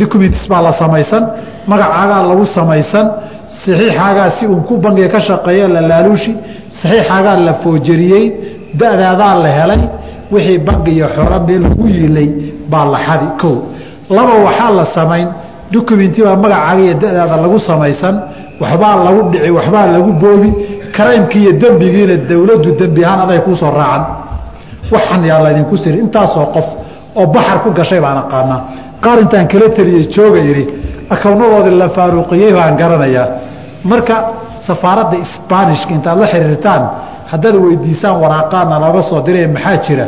[0.00, 1.22] documents baa la samaysan
[1.70, 3.06] magacaagaa lagu samaysan
[3.64, 6.32] saxiixaagaa si uun ku bangiga ka shaqeeya la laaluushi
[6.80, 8.24] saxiixaagaa la foojariyey
[8.80, 9.80] da-daadaa la helay
[10.32, 12.28] wixii bangi iyo xoro meel lagu yiilay
[12.70, 13.54] baa la xadi kow.
[14.16, 15.28] Laba waxaa la samayn
[15.72, 18.14] documenti baa magacaaga iyo da-daada lagu samaysan
[18.62, 20.50] waxbaa lagu dhici waxbaa lagu boobi
[20.96, 24.02] karaymkii iyo dembigiina dowladdu dembi ahaan aday kuu soo raacan
[24.92, 26.68] waxan yaa laydinku siri intaasoo qof
[27.20, 28.60] oo baxar ku gashay baan aqaanaa.
[29.04, 30.64] Qaar intaan kala teliyey jooga yidhi
[31.14, 33.26] akawnadoodii la faaruuqiyey baan garanayaa
[33.84, 34.16] marka
[34.66, 36.82] safaaradda sbanishka intaad la xiriirtaan
[37.32, 40.06] haddaad weydiisaan waraaqaana laga soo diray maxaa jira?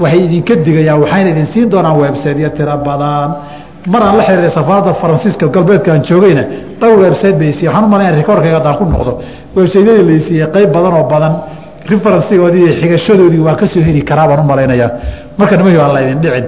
[0.00, 3.30] Waxay idinka digayaan waxayna idin siin doonaan websaytyo tiro badan.
[3.92, 6.42] Maraan la xiriiray safaaradda faransiiska galbeedka aan joogayna
[6.80, 9.12] dhowr websayt bay siiye waxaan u malayn rikoorkayga haddaan ku noqdo.
[9.56, 11.32] Websaytyadii la siiyey qayb badan oo badan
[11.90, 14.90] referensigoodii iyo xigashadoodii waa ka soo heli karaa baan u malaynayaa
[15.38, 16.44] marka nimahi aan laydin dhicin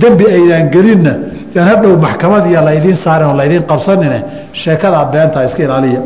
[0.00, 1.12] dembi aydaan gelinna
[1.56, 4.18] yaan hadhow maxkamad iyo laydiin saarin oo laydiin qabsanine
[4.62, 6.00] sheekadaa beentaa iska ilaaliya.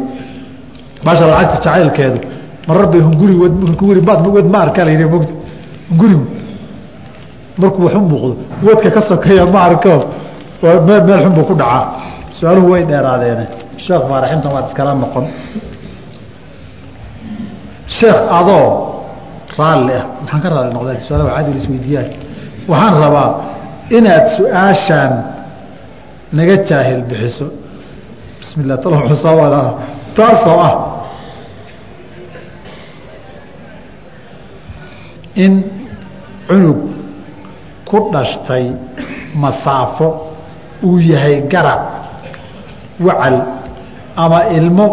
[1.05, 2.19] Baasha lacagta jacaylkeedu
[2.69, 3.35] marar bay hunguri
[3.69, 5.33] hunguri baad wad ma arkaa la yidhi mogta
[5.91, 6.25] hungurigu
[7.61, 8.33] markuu wax u muuqdo
[8.67, 9.93] wadka ka sokeeya ma arko.
[10.87, 11.85] Meel meel xun buu ku dhacaa.
[12.37, 13.45] Su'aaluhu way dheeraadeene.
[13.85, 15.25] Sheekh faaraxintan waad iskala noqon.
[17.97, 18.67] Sheekh adoo
[19.59, 20.05] raalli ah.
[20.23, 22.09] Maxaan ka raalli noqdeen su'aalaha caadi isweydiiyaan
[22.71, 23.29] waxaan rabaa
[23.99, 25.13] inaad su'aashaan
[26.33, 27.47] naga jaahil bixiso.
[28.41, 28.93] Bismi llah tal
[29.41, 29.71] wadaa
[30.17, 30.75] taasoo ah
[35.35, 35.63] in
[36.49, 36.79] cunug
[37.85, 38.73] ku dhashtay
[39.35, 40.09] masaafo
[40.83, 41.83] uu yahay garac
[43.01, 43.37] wacal
[44.17, 44.87] ama ilmo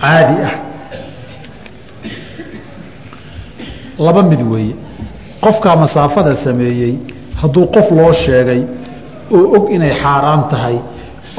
[0.00, 0.54] caadi ah.
[3.98, 4.74] Laba mid weeye.
[5.42, 6.98] Qofkaa masaafada sameeyey
[7.40, 8.62] hadduu qof loo sheegay
[9.36, 10.76] oo og inay xaaraan tahay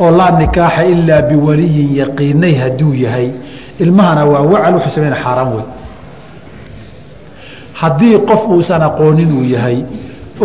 [0.02, 3.28] oo laa nikaaxa ilaa biwaliyin yaqiinay hadduu yahay.
[3.84, 5.65] Ilmahana waa wacal wuxuu sameyn xaaraan wey
[7.82, 9.78] haddii qof uusan aqoonin uu yahay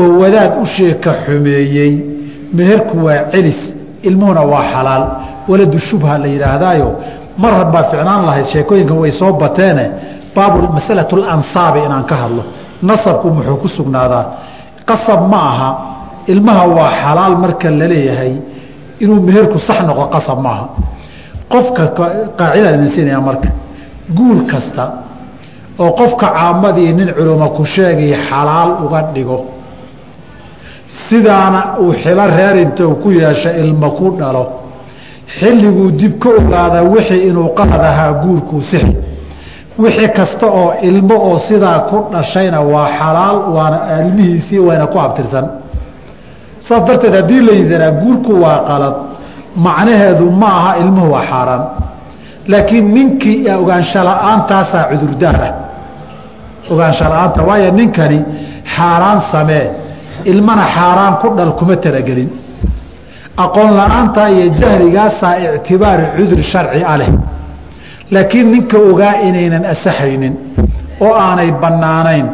[0.00, 1.92] oo wadaad u sheeka xumeeyey
[2.56, 3.60] meherku waa celis
[4.08, 5.04] ilmuhuna waa xalaal.
[5.48, 6.88] Waladu shubha la yidhaahdaayo
[7.42, 9.84] mar hadbaa ficnaan lahayd sheekooyinkan way soo bateene.
[10.36, 12.42] Baabu masalatu lansaabi inaan ka hadlo.
[12.88, 14.24] Nasabku muxuu ku sugnaadaa
[14.88, 15.68] qasab ma aha
[16.32, 18.34] ilmaha waa xalaal marka la leeyahay
[19.02, 20.66] inuu meherku sax noqo qasab maaha.
[21.52, 21.82] Qofka
[22.38, 23.48] qaacidaan idin siinaya marka
[24.16, 24.84] guur kasta
[25.82, 29.38] oo qofka caamadii nin culimo ku sheegay xalaal uga dhigo
[31.08, 34.44] sidaana uu xilo reer inta uu ku yeesho ilmo ku dhalo
[35.38, 38.96] xilliguu dib ka ogaada wixii inuu qalad ahaa guurkuu sixi.
[39.78, 45.46] Wixii kasta oo ilmo oo sidaa ku dhashayna waa xalaal waana ilmihiisii wayna ku abtirsan
[46.66, 48.96] saas darteed haddii la yidharaa guurku waa qalad
[49.66, 51.62] macnaheedu ma aha ilmuhu waa xaaraan.
[52.52, 55.48] Laakiin ninkii ogaansho la'aantaasaa cudurdaara.
[56.72, 58.18] Ogaansho la'aanta waayo ninkani
[58.74, 59.64] xaaraan samee
[60.32, 62.30] ilmana xaaraan ku dhal kuma talagelin.
[63.44, 67.10] Aqoon la'aanta iyo jahligaasaa ictibaari cudur sharci a leh.
[68.14, 70.34] Laakiin ninka ogaa inaynan asaxaynin
[71.04, 72.26] oo aanay bannaanayn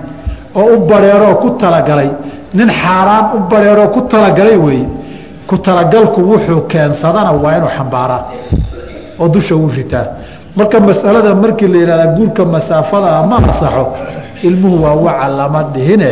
[0.60, 2.10] oo u bareeroo ku talagalay
[2.54, 4.86] nin xaaraan u bareeroo ku talagalay weeye.
[5.46, 8.22] Ku talagalku wuxuu keensadana waa inuu xambaaraa
[9.20, 10.06] oo dusha uu ritaa.
[10.56, 13.84] Marka masalada markii la yihahda guurka masaafadaa ma asaxo
[14.42, 16.10] ilmuhu waa waca lama dhihine.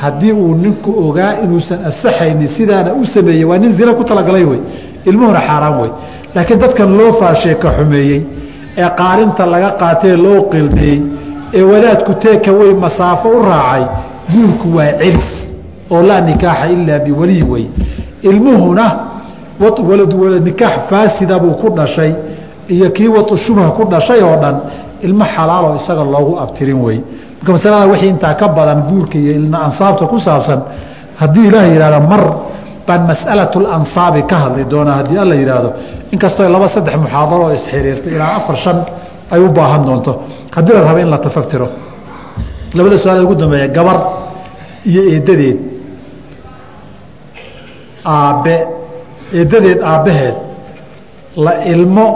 [0.00, 4.60] Haddii uu ninku ogaa inuusan asaxaynin sidaana u sameeyey waa nin zina ku talagalay wey
[5.08, 5.90] ilmuhuna xaaraan wey
[6.34, 8.20] laakiin dadkan loo faasheeka xumeeyey
[8.82, 11.00] ee qaarinta laga qaatee loo qildeeyey
[11.58, 13.84] ee wadaadku teeka wey masaafo u raacay
[14.32, 15.28] guurku waa celis
[15.90, 17.66] oo laa nikaaxa ilaa biwaliyi wey.
[18.22, 18.86] Ilmuhuna
[20.44, 22.12] nikaax faasida buu ku dhashay
[22.68, 24.56] iyo kii shubha ku dhashay oo dhan
[25.02, 27.00] ilmo xalaaloo isaga loogu abtirin wey.
[27.38, 30.60] Marka masalada wixii intaa ka badan guurka iyo ilma ansaabta ku saabsan
[31.20, 32.22] haddii ilaah yihahda mar
[32.86, 35.70] baan mas'alatu lansaabi ka hadli doonaa haddii alla yidhaahdo
[36.12, 38.78] inkastoo laba saddex muxaadaro oo isxiriirta ilaa afar shan
[39.30, 40.12] ay u baahan doonto.
[40.56, 41.68] Haddii la raba in la tafaftiro.
[42.74, 43.98] Labada su'aal ugu dambeeya gabar
[44.84, 45.75] iyo eeddadeed
[48.14, 48.54] aabbe
[49.38, 50.36] eeddadeed aabbaheed
[51.44, 52.06] la ilmo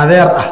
[0.00, 0.48] adeer ah.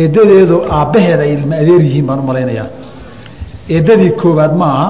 [0.00, 2.68] Eeddadeedu aabbaheed ay ilmo adeer yihiin baan u malaynayaa
[3.74, 4.88] eeddadii koowaad ma aha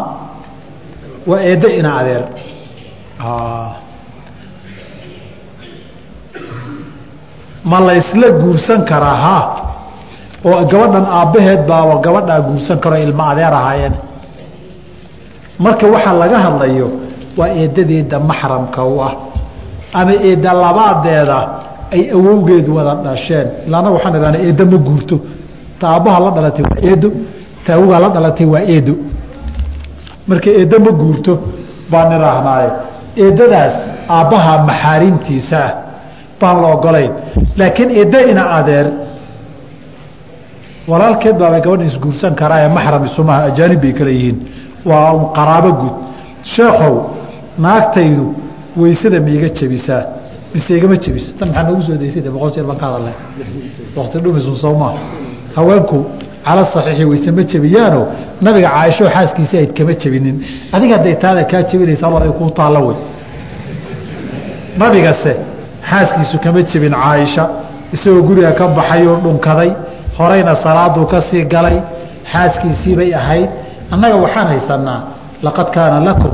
[1.30, 2.22] waa eeddo ina adeer.
[7.70, 9.36] Ma la ysla guursan karaa ha
[10.44, 13.94] oo gabadhan aabbaheed baaba gabadhaa guursan karo ilmo adeer ahaayeen
[15.64, 16.88] marka waxaa laga hadlayo
[17.38, 19.12] waa eeddadeeda maxramka u ah.
[19.98, 21.38] Ama eedda labaadeeda
[21.94, 23.46] ay awowgeed wada dhasheen.
[23.66, 25.16] Ilaana waxaan idhahna eeddo ma guurto.
[25.80, 27.08] Ta aabbaha la dhalatay waa eedo
[27.64, 28.94] ta awogaa la dhalatay waa eedo
[30.28, 31.32] marka eeddo ma guurto
[31.90, 32.70] baan idhaahnaaye
[33.24, 33.74] eeddadaas
[34.16, 35.72] aabbaha maxaarimtiisa ah
[36.40, 37.12] baan la ogolayn
[37.58, 38.86] laakiin eeddo ina adeer
[40.90, 44.38] walaalkeed baabay gabadha isguursan karaa ee maxram isumaha ajaanib bay kale yihiin
[44.84, 45.94] waa un qaraabo guud.
[46.42, 46.94] Sheekhow
[47.58, 48.34] naagtaydu
[48.76, 50.02] weysada maiga jebisaa?
[50.54, 51.32] Mise igama jebiso?
[51.38, 53.14] Tan maxaa noogu soo daysay de boqol jeer baan ka hadalnay.
[53.96, 54.94] Wakti dhumisun soo maa
[55.56, 55.98] haweenku
[56.44, 58.00] cala saxiixi weyse ma jebiyaano
[58.40, 60.36] nabiga caaisho xaaskiisi ayd kama jebinin.
[60.72, 62.96] Adiga hadday taada kaa jebinaysa alla kuu taalla wey.
[64.78, 65.36] Nabigase
[65.90, 67.44] xaaskiisu kama jebin caaisha.
[67.92, 69.70] Isagoo guriga ka baxay oo dhunkaday.
[70.18, 71.78] Horeyna salaaduu ka sii galay.
[72.32, 73.48] Xaaskiisiibay ahayd
[73.93, 74.99] annaga waxaan haysanaa
[75.45, 76.31] laqad kaana lakum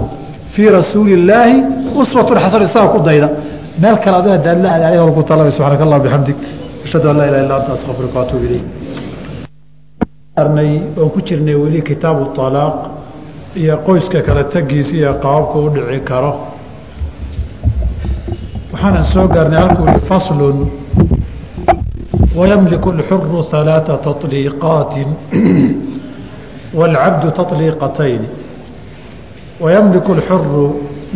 [0.54, 1.58] fii rasuuli illaahi
[2.02, 3.28] uswatun xasana isaga ku dayda
[3.82, 6.38] meel kale adu hadaad la adaay holku talabay subxaanaka allah bixamdig
[6.86, 8.66] ashhadu an laa ilaha illa anta astaqfiruka waatuub ilayk
[10.98, 12.76] oon ku jirnay weli kitaabu alaaq
[13.62, 16.32] iyo qoyska kala tegiisa iyo qaababka u dhici karo
[18.74, 20.58] waxaanan soo gaarnay halkuu i faslun
[22.40, 25.02] wayamliku اlxuru ثalaaثa taطliiqaati
[26.80, 28.28] wاlcabdu taطliiqatayni
[29.64, 30.66] wayamliku اlxuru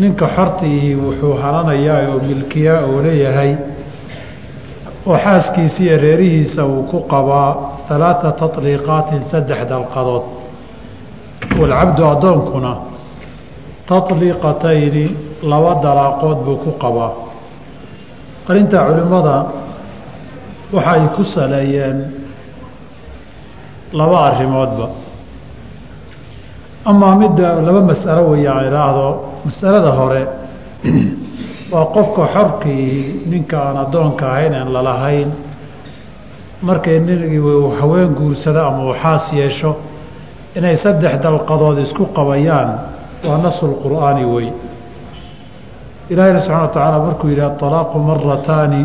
[0.02, 3.52] ninka xortiihi wuxuu halanayaa oo milkiyaa oo leeyahay
[5.10, 7.50] oo xaaskiisa iyo reerihiisa uu ku qabaa
[7.88, 10.24] ثalaaثa taطliiqaatin saddex dalqadood
[11.60, 12.72] wاlcabdu addoonkuna
[13.90, 15.06] taطliiqatayni
[15.52, 17.12] laba dalaaqood buu ku qabaa
[18.50, 19.36] arrintaa culimmada
[20.76, 21.98] waxa ay ku saleeyeen
[24.00, 24.88] laba arrimoodba
[26.85, 29.09] amaa midda laba mas'alo weeye aan idhaahdo
[29.45, 30.23] masalada hore
[31.73, 35.29] waa qofka xorkii ninka aan addoonka ahayn aan lalahayn
[36.63, 37.41] markay nigii
[37.81, 39.77] haween guursado ama uu xaas yeesho
[40.57, 42.71] inay saddex dalqadood isku qabayaan
[43.29, 44.49] waa nasul qur'aani wey
[46.09, 48.83] ilaahina subxana wa tacaala markuu yidhi aطalaaqu marataani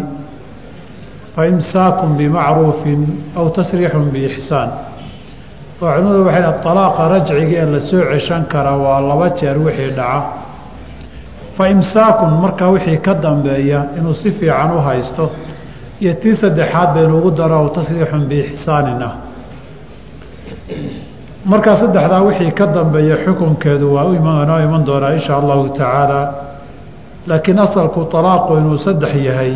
[1.35, 3.01] faimsaakun bimacruufin
[3.35, 4.69] aw tasriixun biixsaan
[5.81, 9.91] oo culimadu waxay dha alaaqa rajciga ee la soo ceshan kara waa laba jeer wixii
[9.97, 10.21] dhaca.
[11.55, 15.29] Fa imsaakun markaa wixii ka dambeeya inuu si fiican u haysto.
[16.01, 19.13] Iyo tii saddexaad baynu ugu daro aw tasriixun biixsaanin ah
[21.45, 24.03] markaa saddexdaa wixii ka dambeeya xukunkeedu waa
[24.49, 26.21] noo iman doonaa insha allahu tacaala.
[27.27, 29.53] Laakiin asalku alaaqu inuu saddex yahay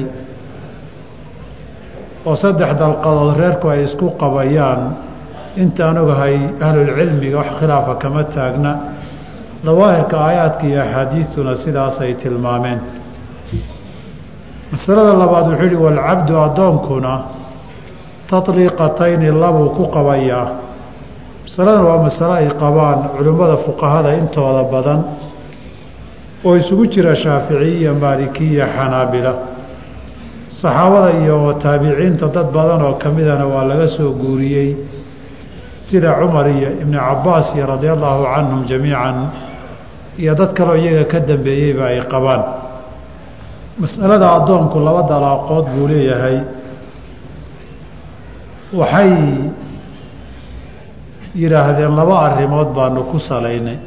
[2.26, 4.82] oo saddex dalqadood reerku ay isku qabayaan
[5.58, 8.72] intaan ogahay ahlulcilmiga wax khilaafa kama taagna
[9.66, 12.80] dawaahirka aayaadka iyo axaadiidtuna sidaasay tilmaameen.
[14.72, 17.14] Masalada labaad wuxuu yihi walcabdu addoonkuna
[18.30, 20.48] taطliiqatayni labuu ku qabayaa
[21.46, 25.00] masaladan waa masalo ay qabaan culimmada fuqahada intooda badan
[26.46, 29.34] oo isugu jira shaaficiyiya maalikiya xanaabila.
[30.50, 34.78] Saxaabada iyo taabiciinta dad badan oo ka midana waa laga soo guuriyey
[35.90, 39.18] sida cumar iyo ibnu cabaas iyo radia allaahu canhum jamiican
[40.22, 42.44] iyo dad kaleo iyaga ka dambeeyeyba ay qabaan.
[43.82, 46.38] Masalada addoonku laba dalaaqood buu leeyahay.
[48.80, 49.12] Waxay
[51.36, 53.78] yidhaahdeen laba arrimood baanu ku salaynay.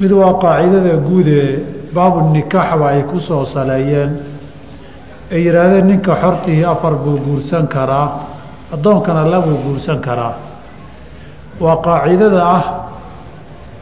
[0.00, 1.62] Mid waa qaacidada guud ee
[1.94, 4.10] baabu nikaaxba ay ku soo saleeyeen.
[5.32, 8.08] Ay yidhaahdeen ninka xortihii afar buu guursan karaa
[8.74, 10.34] addoonkana labuu guursan karaa
[11.60, 12.64] waa qaacidada ah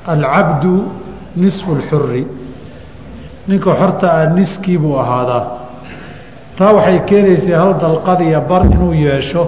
[0.06, 0.74] alcabdu
[1.36, 2.26] nisfu lxuri
[3.48, 5.44] ninka xorta ah niskii buu ahaadaa.
[6.56, 9.42] Taa waxay keenaysay hal dalqadiya bar inuu yeesho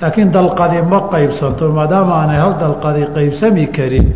[0.00, 4.06] laakiin dalqadi ma qaybsanto maadaama aanay hal dalqadi qaybsami karin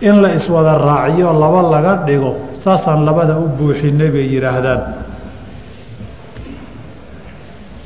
[0.00, 4.80] in la iswada raaciyo laba laga dhigo saasaan labada u buuxinay bay yidhaahdaan.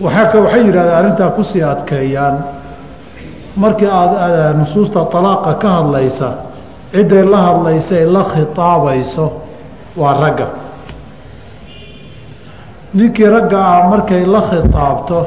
[0.01, 2.37] Waxay yidhahdeen arrintaa ku sii adkeeyaan
[3.57, 6.29] markii aad nusuusta alaaqa ka hadlaysa
[6.93, 9.33] cidday la hadlaysae la khitaabayso
[9.97, 10.47] waa ragga.
[12.95, 15.27] Ninkii ragga ah markay la khitaabto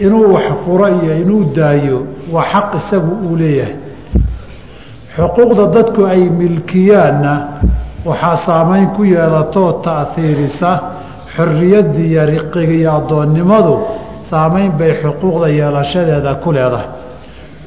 [0.00, 1.98] inuu wax furo iyo inuu daayo
[2.32, 3.74] waa xaq isagu uu leeyahay.
[5.16, 7.34] Xuquuqda dadku ay milkiyaanna
[8.04, 10.70] waxaa saamayn ku yeelatoo ta'hiirisa
[11.36, 13.74] xorriyaddiiyo riqiga iyo addoonnimadu
[14.30, 16.88] saamayn bay xuquuqda yeelashadeeda ku leedahay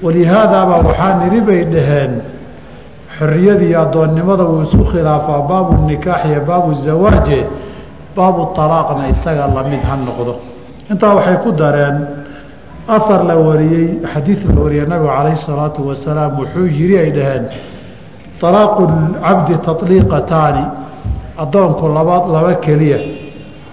[0.03, 2.11] walihaadaabaa waxaa niri bay dhaheen
[3.17, 7.39] xorriyadiiyo addoonnimada wuu isku khilaafaa baabu nikaax iyo baabu zawaaje
[8.15, 10.33] baabu talaaqna isaga la mid ha noqdo.
[10.91, 11.97] Intaa waxay ku dareen
[12.87, 17.43] ahar la wariyey xadiid la wariyey nabigu calayhi salaatu wasalaam wuxuu yiri ay dhaheen
[18.41, 18.83] alaaqu
[19.25, 20.63] cabdi taطliiqataani
[21.43, 22.99] addoonku laba laba keliya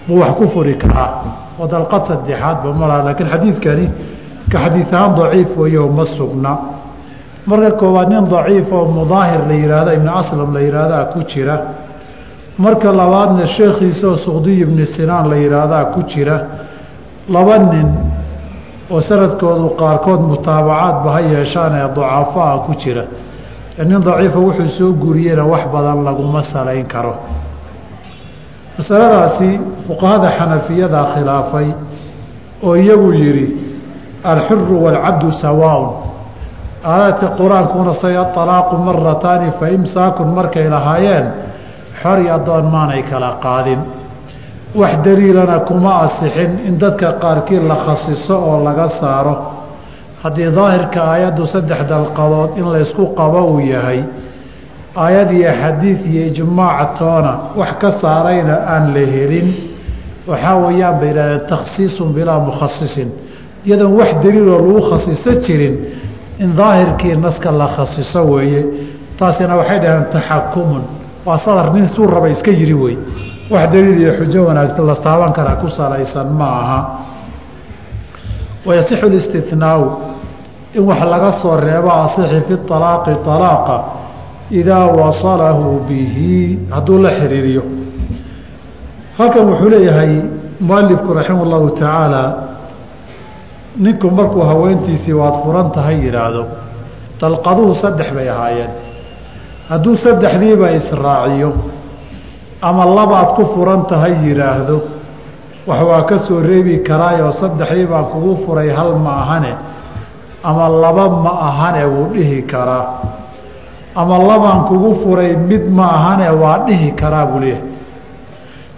[0.07, 1.09] buu wax ku furi karaa
[1.59, 3.85] oo dalqad saddexaadba malaha laakiin xadiidkani
[4.51, 6.53] ka xadiid ahaan daciif weeyo ma sugna.
[7.45, 11.57] Marka koowaad nin daciif oo mudaahir la yihahda ibnu aslam la yihahdaa ku jira.
[12.57, 16.37] Marka labaadna sheekhiisaoo suqdiy ibni sinaan la yidhaahdaa ku jira.
[17.29, 17.87] Laba nin
[18.89, 23.03] oo sanadkoodu qaarkood mutaabacaadba ha yeeshaan ee dacafaa ku jira.
[23.89, 27.13] Nin daciifa wuxuu soo guuriyena wax badan laguma salayn karo.
[28.77, 31.67] Masaladaasi fuqahada xanafiyada khilaafay
[32.63, 33.64] oo iyagu yidhi
[34.31, 35.89] alxuru waalcabdu sawaaun
[36.93, 41.25] aadaadka qur'aankuna saya alaaqu marataani fa imsaakun markay lahaayeen
[42.01, 43.79] xor iyo addoon maanay kala qaadin
[44.79, 49.35] wax daliilana kuma asixin in dadka qaarkii la khasiso oo laga saaro
[50.23, 54.01] haddii daahirka aayaddu saddex dalqadood in laysku qabo uu yahay
[55.03, 59.47] aayad iyo xadiid iyo ijmaac toona wax ka saarayna aan la helin
[60.29, 63.09] waxaa weeyaan bay yidhahdeen takhsiisun bilaa mukhasisin
[63.65, 65.75] iyadoon wax daliiloo lagu khasiso jirin
[66.39, 68.65] in daahirkii naska la khasiso weeye.
[69.17, 70.83] Taasina waxay dhaheen taxakumun
[71.25, 72.97] waa sadar nin suu raba iska yiri wey
[73.49, 76.79] wax daliil iyo xujo wanaagsan la taaban karaa ku salaysan ma aha
[78.65, 80.01] wayasixu listinaau
[80.73, 83.83] in wax laga soo reebo asixi fi alaaqi alaaqa
[84.51, 87.63] idaa wasalahu bihi hadduu la xiriiriyo.
[89.17, 90.21] Halkan wuxuu leeyahay
[90.59, 92.44] mualifku raximah tacaala
[93.77, 96.43] ninku markuu haweentiisii waad furan tahay yidhaahdo
[97.21, 98.71] dalqaduhu saddex bay ahaayeen.
[99.69, 101.49] Hadduu saddexdiiba israaciyo
[102.61, 104.77] ama labaad ku furan tahay yidhaahdo
[105.67, 109.53] wax waa ka soo reebi karaayoo saddexdii baan kugu furay hal ma ahane
[110.43, 112.85] ama laba ma ahane wuu dhihi karaa.
[113.95, 117.63] Ama labaan kugu furay mid ma ahane waa dhihi karaa buu leeyahay.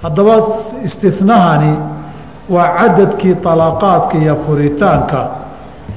[0.03, 0.33] Haddaba
[0.87, 1.71] istinahani
[2.49, 5.19] waa cadadkii talaaqaadka iyo furitaanka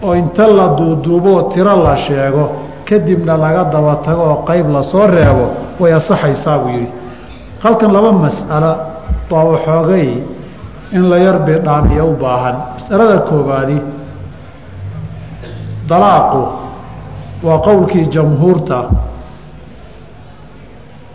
[0.02, 2.44] oo inta la duuduuboo tiro la sheego
[2.88, 5.46] kadibna laga daba tago oo qeyb la soo reebo
[5.80, 6.88] way asaxaysaa buu yidhi.
[7.62, 8.72] Halkan laba mas'alo
[9.30, 10.08] baa waxoogay
[10.92, 12.56] in la yar bidhaamiyo u baahan.
[12.74, 13.78] Masalada koobaadi
[15.88, 16.42] dalaaqu
[17.46, 18.78] waa qowlkii jamhuurta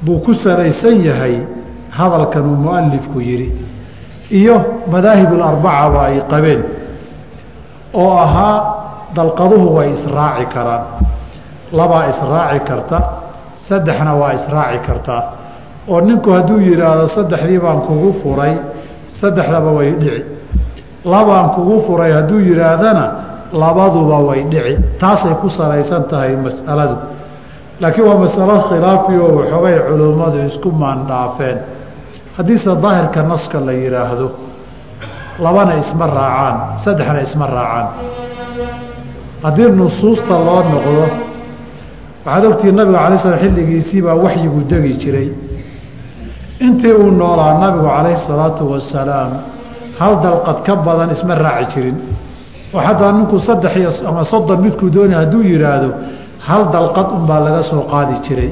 [0.05, 1.35] buu ku salaysan yahay
[1.89, 3.49] hadalkan uu mualifku yidhi
[4.29, 4.55] iyo
[4.91, 6.61] madaahibularbacaba ay qabeen
[7.93, 8.57] oo ahaa
[9.15, 10.83] dalqaduhu way israaci karaan.
[11.71, 12.97] Labaa israaci karta
[13.67, 15.21] saddexna waa israaci kartaa
[15.87, 18.53] oo ninku hadduu yidhaahdo saddexdii baan kugu furay
[19.19, 20.23] saddexdaba way dhici.
[21.05, 23.05] Labaan kugu furay hadduu yidhaahdana
[23.53, 24.73] labaduba way dhici.
[24.99, 26.95] Taasay ku salaysan tahay mas'aladu.
[27.81, 31.57] Laakiin waa masalo khilaafi oo waxoogay culummadu isku maandhaafeen
[32.37, 34.27] haddiise daahirka naska la yidhaahdo
[35.39, 37.87] labana isma raacaan saddexna isma raacaan.
[39.43, 41.05] Haddii nusuusta loo noqdo
[42.25, 45.29] waxaad ogtihi nabiga alay slam xilligiisii baa waxyigu degi jiray.
[46.65, 49.31] Intii uu noolaa nabigu calayhi salaatu wasalaam
[49.99, 51.97] hal dalqad ka badan isma raaci jirin.
[52.73, 55.89] Oo xataa ninku saddex iyo ama soddon midkuu doonay hadduu yidhaahdo
[56.47, 58.51] hal dalqad unbaa laga soo qaadi jiray.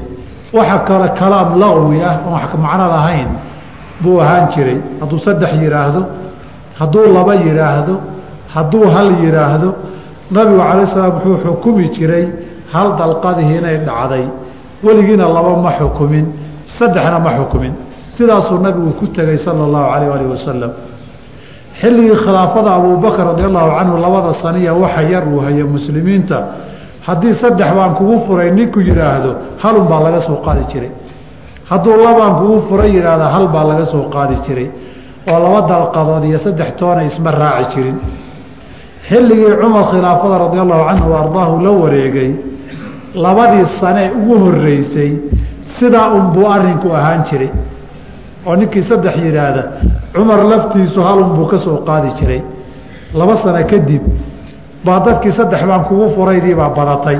[0.56, 3.28] Waxa kale kalaam laqwi ah oon wax macno lahayn
[4.04, 4.78] buu ahaan jiray.
[5.00, 6.00] Hadduu saddex yidhaahdo
[6.78, 7.94] hadduu laba yidhaahdo
[8.54, 9.68] hadduu hal yidhaahdo
[10.34, 12.24] nabigu calayh salaam wuxuu xukumi jiray
[12.72, 14.24] hal dalqadihii inay dhacday.
[14.84, 16.26] Weligiina laba ma xukumin
[16.76, 17.72] saddexna ma xukumin.
[18.16, 20.72] Sidaasuu nabigu ku tegey sala allahu calayh alih wasalam
[21.80, 26.38] xilligii khilaafada abuubakar radi allahu canhu labada saniya waxa yar uu haye muslimiinta
[27.06, 29.30] haddii saddex baan kugu furay ninku yidhaahdo
[29.62, 30.90] halun baa laga soo qaadi jiray
[31.70, 34.68] hadduu labaan kugu furay yidhaahda hal baa laga soo qaadi jiray.
[35.30, 37.96] Oo laba dalqadood iyo saddex toona isma raaci jirin.
[39.08, 42.30] Xilligii cumar khilaafada radi allahu canhu wa ardaahu la wareegay
[43.14, 45.12] labadii sane ugu horeysay
[45.78, 47.50] sidaa unbuu arinku ahaan jiray.
[48.46, 49.62] Oo ninkii saddex yidhaahda
[50.14, 52.42] cumar laftiisu halunbuu ka soo qaadi jiray.
[53.14, 54.02] Laba sano kadib
[54.84, 57.18] baa dadkii saddex baan kugu furaydii baa badatay.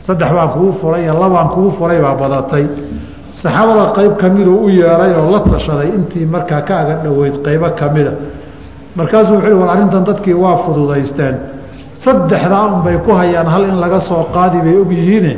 [0.00, 2.66] Saddex baan kugu furay iyo labaan kugu furay baa badatay
[3.42, 8.12] saxaabada qayb kamiduu u yeeray oo la tashaday intii markaa ka aga dhoweyd qaybo kamida
[8.98, 11.34] markaasuu wuxuu war arrintan dadkii waa fududaysteen.
[12.04, 15.32] Saddexdaa unbay ku hayaan hal in laga soo qaadi bay ogyihiine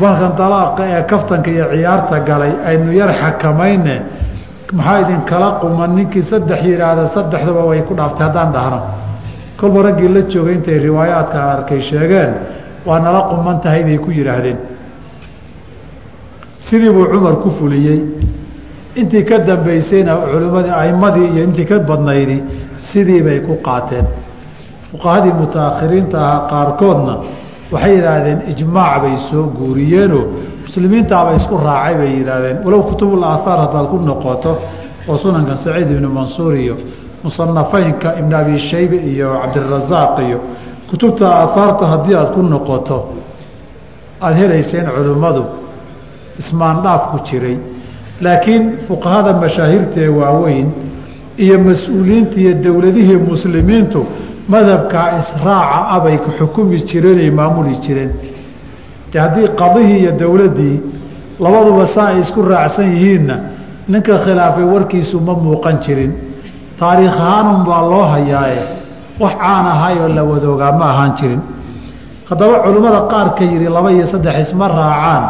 [0.00, 3.96] balkan dalaaqa ee kaftanka iyo ciyaarta galay aynu yar xakamayne.
[4.78, 5.90] Maxaa idinkala quman?
[5.96, 8.78] Ninkii saddex yidhaahda saddexduba way ku dhaaftay haddaan dhahno
[9.60, 12.30] kolba raggii la joogay intay riwaayaadka arkay sheegeen
[12.86, 14.58] waa nala quman tahay bay ku yidhaahdeen
[16.68, 18.00] sidii buu cumar ku fuliyey.
[19.00, 22.36] Intii ka dambaysayna culimmadii aimadii iyo intii ka badnaydi
[22.88, 24.06] sidii bay ku qaateen.
[24.90, 27.14] Fuqahadii mutaakhiriinta ahaa qaarkoodna
[27.72, 30.24] waxay yidhaahdeen ijmaac bay soo guuriyeenoo
[30.64, 32.56] muslimiintaaba isku raacay bay yidhaahdeen.
[32.64, 34.52] Walow kutubul aathaar haddaad ku noqoto
[35.08, 36.74] oo sunanka saciid ibni mansuur iyo
[37.24, 40.38] musanafaynka ibn abi shaybe iyo cabdirasaaq iyo
[40.90, 42.96] kutubta aathaarta haddii aad ku noqoto
[44.22, 45.42] aada helayseen culimmadu
[46.38, 47.56] ismaandhaaf ku jiray.
[48.20, 50.68] Laakiin fuqahada mashaahirtee waaweyn
[51.44, 54.00] iyo mas'uuliyiinta iyo dowladihii muslimiintu
[54.48, 58.10] madhabkaa israaca abay ku xukumi jireenay maamuli jireen.
[59.12, 60.76] De haddii qadihii iyo dowladdii
[61.40, 63.36] labaduba saa ay isku raacsan yihiinna
[63.88, 66.12] ninka khilaafay warkiisu ma muuqan jirin.
[66.78, 68.62] Taariikh ahaanun baa loo hayaaye.
[69.20, 71.40] Wax caan ahaayoo la wadoogaa ma ahaan jirin.
[72.28, 75.24] Haddaba culimmada qaarka yidhi laba iyo saddex isma raacaan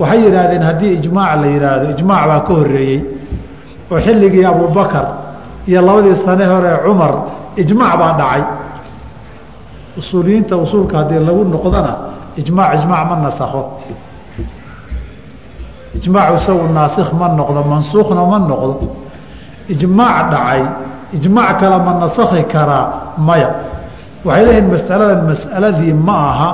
[0.00, 3.00] waxay yidhaahdeen haddii ijmaac la yidhaahdo ijmaac baa ka horreeyey
[3.92, 5.06] oo xilligii abubakar
[5.68, 7.12] iyo labadii sane hore cumar
[7.62, 8.42] ijmaac baa dhacay.
[9.98, 11.92] Usuuliyiinta usuulka haddii lagu noqdona
[12.40, 13.62] ijmaac ijmaac ma nasakho.
[15.98, 18.74] Ijmaacu isagu naasikh ma noqdo mansuukhna ma noqdo.
[19.72, 20.62] Ijmaac dhacay
[21.16, 22.86] ijmaac kale ma nasakhi karaa
[23.18, 23.50] maya.
[24.24, 26.50] Waxay leeyihiin masaladan mas'aladii ma aha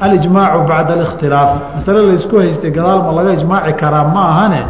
[0.00, 4.04] alijmaacu bacda alikhtilaafi masale laysku haystay gadaal ma laga ijmaaci karaa?
[4.14, 4.62] Ma ahane.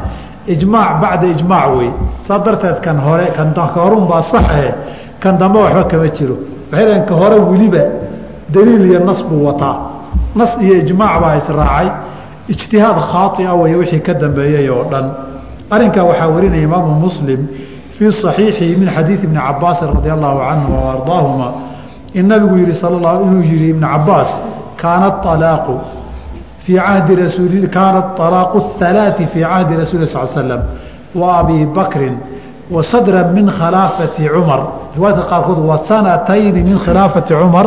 [0.46, 1.90] Ijmaac bacda ijmaac wey.
[2.18, 4.74] Saa darteed kan hore kan horunbaa saxahe
[5.20, 6.36] kan dambe waxba kama jiro.
[6.70, 7.82] Waxay leeyiin ka hore weliba
[8.48, 9.76] daliil iyo nas buu wataa.
[10.34, 11.88] Nas iyo ijmaac baa israacay
[12.48, 15.10] ijtihaad khaaia wey wixii ka dambeeyey oo dhan.
[15.70, 17.46] Arrinkaa waxaa warinaya imaamu muslim
[18.00, 21.48] fii صaxiixihi min xadiidi ibni cabaasin radi allahu canhuma waardaahuma
[22.14, 24.30] in nabigu yihi sal inuu yihi ibn cabaas
[24.82, 25.74] kaana alaaqu
[26.64, 30.60] fii cahdi rasuuli kaana alaaqu اhalaai fii cahdi rasuli sal slam
[31.20, 32.14] wa abi bakrin
[32.70, 34.60] wa sadra min khilaafati cumar
[34.96, 37.66] riwaayadka qaarkood wa sanatayni min khilaafati cumar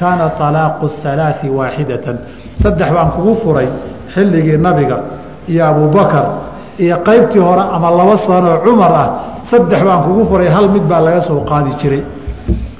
[0.00, 2.16] kaana alaaqu اhalaai waaxidatan
[2.62, 3.68] saddex baan kugu furay
[4.14, 4.96] xilligii nabiga
[5.48, 6.26] iyo abubakar
[6.78, 9.08] iyo qaybtii hore ama laba sanoo cumar ah
[9.50, 12.02] saddex baan kugu furay hal mid baa laga soo qaadi jiray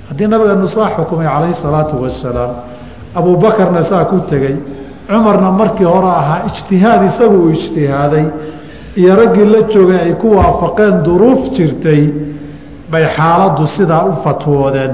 [0.09, 2.51] haddii nabigeenu saa xukumay calayhi salaatu wasalaam
[3.19, 4.57] abuubakarna saa ku tegey
[5.09, 8.27] cumarna markii hore ahaa ijtihaad isagu uu ijtihaaday.
[9.01, 12.03] Iyo raggii la joogay ay ku waafaqeen duruuf jirtay
[12.93, 14.93] bay xaaladdu sidaa u fatwoodeen.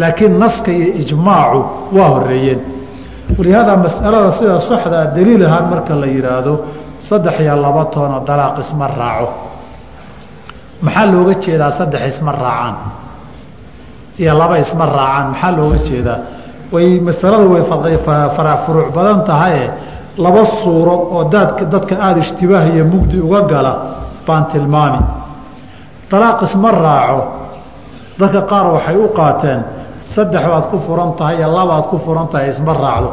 [0.00, 1.60] Laakiin naska iyo ijmaacu
[1.96, 2.60] waa horeeyeen
[3.38, 6.54] walihaada masalada sida saxdaa daliil ahaan marka la yidhaahdo
[7.08, 9.28] saddex iyo laba toonoo dalaaq isma raaco.
[10.84, 12.74] Maxaa looga jeedaa saddex isma raacaan?
[14.22, 16.18] Iyo laba isma raacaan maxaa looga jeedaa
[16.72, 17.62] way masaladu way
[18.66, 19.70] furuuc badan tahaye
[20.18, 23.72] laba suuro oo daadka dadka aada ishtibaah iyo mugdi uga gala
[24.26, 25.00] baan tilmaami.
[26.10, 27.22] Dalaaq isma raaco.
[28.18, 29.60] Dadka qaar waxay u qaateen
[30.14, 33.10] saddex baad ku furan tahay iyo labaad ku furan tahay isma raacdo.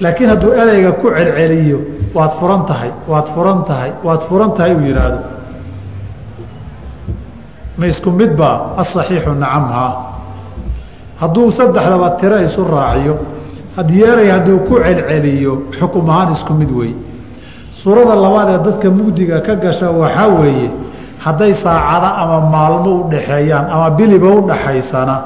[0.00, 1.78] Laakiin hadduu ereyga ku celceliyo
[2.14, 5.18] waad furan tahay waad furan tahay waad furan tahay uu yidhaahdo
[7.78, 10.09] ma isku midbaa asaxiixu nacamhaa
[11.20, 13.14] hadduu saddexdaba tiro isu raaciyo
[13.76, 16.96] haddii erey hadduu ku celceliyo xukum ahaan isku mid weeye
[17.80, 20.68] suurada labaad ee dadka mugdiga ka gasha waxaa weeye
[21.24, 25.16] hadday saacado ama maalmo u dhaxeeyaan ama biliba u dhaxaysana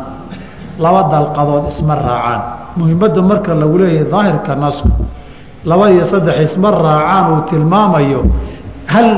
[0.84, 2.40] laba dalqadood isma raacaan.
[2.78, 4.90] Muhimadda marka lagu leeyahay daahirka nasku
[5.70, 8.20] laba iyo saddex isma raacaan uu tilmaamayo
[8.92, 9.08] hal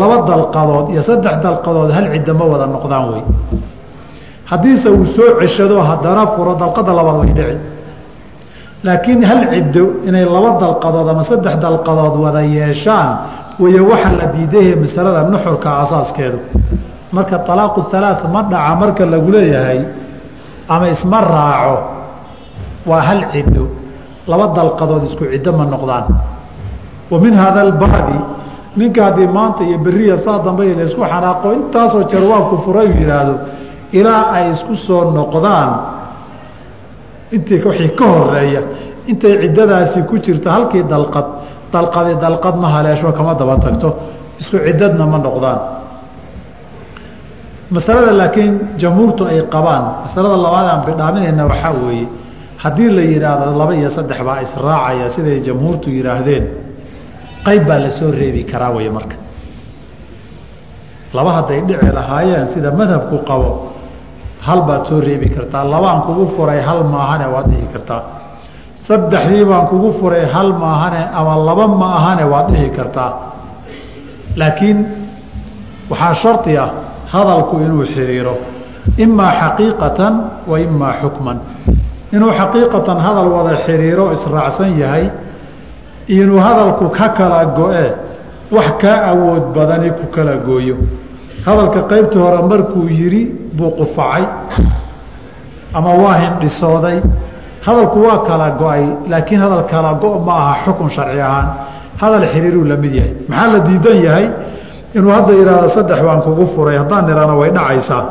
[0.00, 3.22] laba dalqadood iyo saddex dalqadood hal cidda ma wada noqdaan wey
[4.52, 7.56] haddiise uu soo ceshado haddana furo dalqada labaad way dhici
[8.86, 13.10] laakiin hal ciddo inay laba dalqadood ama saddex dalqadood wada yeeshaan
[13.62, 16.38] way waxa la diidayahe masalada nuxurka asaaskeedu
[17.16, 19.80] marka alaaqu halaa ma dhaca marka lagu leeyahay
[20.68, 21.76] ama isma raaco
[22.86, 23.64] waa hal ciddo.
[24.26, 26.06] Laba dalqadood isku ciddo ma noqdaan.
[27.10, 28.18] Wa min hada albaabi
[28.76, 32.98] ninka haddii maanta iyo beriya saa dambe la isku xanaaqo intaasoo jeer waabku furay uu
[33.02, 33.34] yidhaahdo
[33.92, 35.70] ilaa ay isku soo noqdaan.
[37.32, 38.60] Intii wixii ka horreeya
[39.10, 41.26] intay ciddadaasi ku jirto halkii dalqad
[41.72, 43.88] dalqadi dalqad ma haleesho kama daba tagto.
[44.40, 45.60] Isku ciddadna ma noqdaan.
[47.70, 52.06] Masalada laakiin jamhuurtu ay qabaan masalada labaad aan bidhaaminayna waxaa weeye
[52.62, 56.44] haddii la yidhaahdo laba iyo saddex baa israacaya siday jamhuurtu yidhaahdeen
[57.46, 59.16] qayb baa la soo reebi karaa wey marka.
[61.16, 63.71] Laba hadday dhici lahaayeen sida madhabku qabo
[64.46, 68.02] hal baad soo reebi kartaa labaan kugu furay hal maahane waad dhihi kartaa.
[68.86, 73.10] Saddexdii baan kugu furay hal maahane ama laba ma ahane waad dhihi kartaa.
[74.36, 74.78] Laakiin
[75.90, 76.70] waxaa shardi ah
[77.12, 78.34] hadalku inuu xiriiro
[79.04, 80.14] imaa xaqiiqatan
[80.50, 81.38] wa imaa xukman.
[82.12, 85.06] Inuu xaqiiqatan hadal wada xiriiro israacsan yahay
[86.08, 87.86] inuu hadalku ka kala go-e
[88.50, 90.76] wax kaa awood badani ku kala gooyo
[91.46, 93.22] hadalka qaybtii hore markuu yidhi
[93.56, 94.24] buu qufacay
[95.74, 96.98] ama waa hindhisooday.
[97.66, 101.48] Hadalku waa kala go'ay laakiin hadal kala go- ma aha xukun sharci ahaan.
[102.00, 103.12] Hadal xiriiruu la mid yahay.
[103.28, 104.26] Maxaa la diidan yahay?
[104.96, 108.02] Inuu hadda yidhaahdo saddex baan kugu furay haddaan nidhahno way dhacaysaa.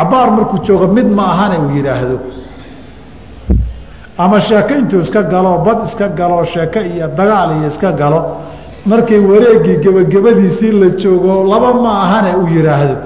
[0.00, 2.16] Acbaar markuu joogo mid ma ahane uu yidhaahdo
[4.18, 8.20] ama sheeko intuu iska galo bad iska galo sheeko iyo dagaal iyo iska galo
[8.86, 12.96] markay wareegii gebagabadiisii la joogo laba ma ahane uu yidhaahdo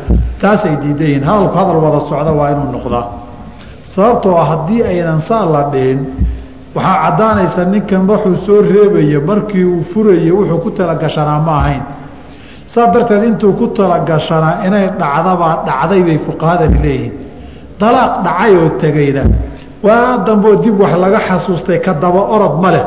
[0.40, 3.06] taasay diidan yihiin hadalku hadal wada socda waa inuu noqdaa.
[3.84, 6.00] Sababtoo ah haddii aynan saa la dhihin
[6.74, 11.82] waxaa caddaanaysa ninkan waxuu soo reebaya markii uu furaye wuxuu ku talagashanaa ma ahayn.
[12.66, 17.12] Saa darteed intuu ku talagashanaa inay dhacdabaa dhacday bay fuqahadani leeyihiin.
[17.80, 19.22] Dalaaq dhacay oo tegayna
[19.86, 22.84] waa damboo dib wax laga xasuustay ka daba orod ma leh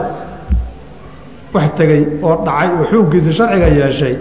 [1.54, 4.16] wax tegey oo dhacay oo xukunkiisa sharciga yeeshay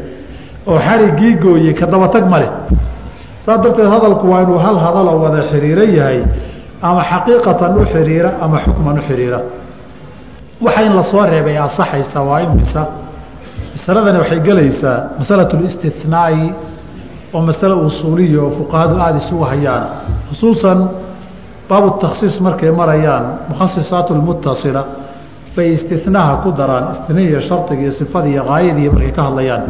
[0.71, 2.51] oo xarigii gooyey ka dabatag ma leh.
[3.47, 6.19] Darteed hadalku waa inuu hal hadaloo wada xiriiro yahay
[6.83, 9.41] ama xaqiiqatan u xiriira ama xukman u xiriira.
[10.65, 12.83] Waxa in la soo reebay asaxaysa waa imisa
[13.75, 16.45] masaladani waxay gelaysaa masalatu listinaai
[17.35, 19.85] oo masale usuuliya oo fuqahadu aada isugu hayaan.
[20.29, 20.79] Khusuusan
[21.69, 24.83] baabu takhsiis markay marayaan mukhasisaat lmutasila
[25.57, 29.63] bay istinaha ku daraan istiniya shardiga iyo sifada iyo haayadii markay ka hadlayaan.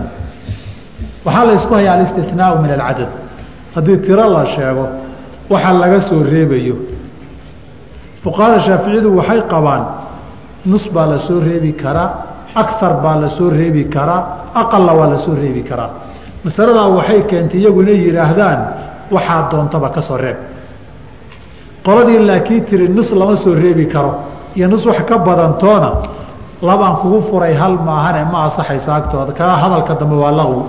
[1.25, 3.09] Waxaa la ysku hayaa alistinaau min alcadad.
[3.75, 4.85] Haddii tiro la sheego
[5.51, 6.77] waxa laga soo reebayo.
[8.23, 9.83] Fuqahada shaaficiyadu waxay qabaan
[10.71, 12.11] nus baa la soo reebi karaa
[12.55, 14.23] akar baa la soo reebi karaa
[14.55, 15.91] aqalla waa la soo reebi karaa
[16.45, 18.61] masaladaa waxay keentay iyagu inay yidhaahdaan
[19.15, 20.37] waxaa doontaba ka soo reeb.
[21.87, 24.11] Qoladii laakiin tiri nus lama soo reebi karo
[24.57, 25.91] iyo nus wax ka badantoona
[26.69, 29.33] labaan kugu furay hal maahane ma asaxaysa agtooda.
[29.39, 30.63] Kaa hadalka dambe waa laqwi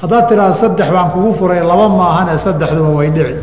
[0.00, 3.34] haddaad tidhaahda saddex baan kugu furay laba maahane saddexduba way dhici.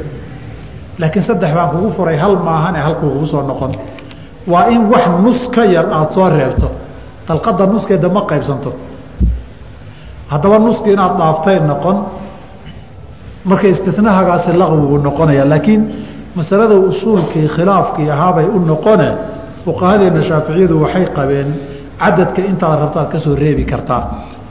[1.00, 3.72] Laakiin saddex baan kugu furay hal maahane halkuu kugu soo noqon.
[4.52, 6.68] Waa in wax nus ka yar aada soo reebto.
[7.28, 8.72] Dalqada nuskeeda ma qaybsanto.
[10.32, 11.98] Haddaba nuski inaad dhaaftay noqon
[13.50, 15.82] marka istinahagaasi laqwigu noqonaya laakiin
[16.36, 19.10] masalada usuulkii khilaafkii ahaabay u noqone
[19.66, 21.50] fuqahadeena shaaficiyadu waxay qabeen
[22.02, 24.02] cadadka intaad rabtaad ka soo reebi kartaa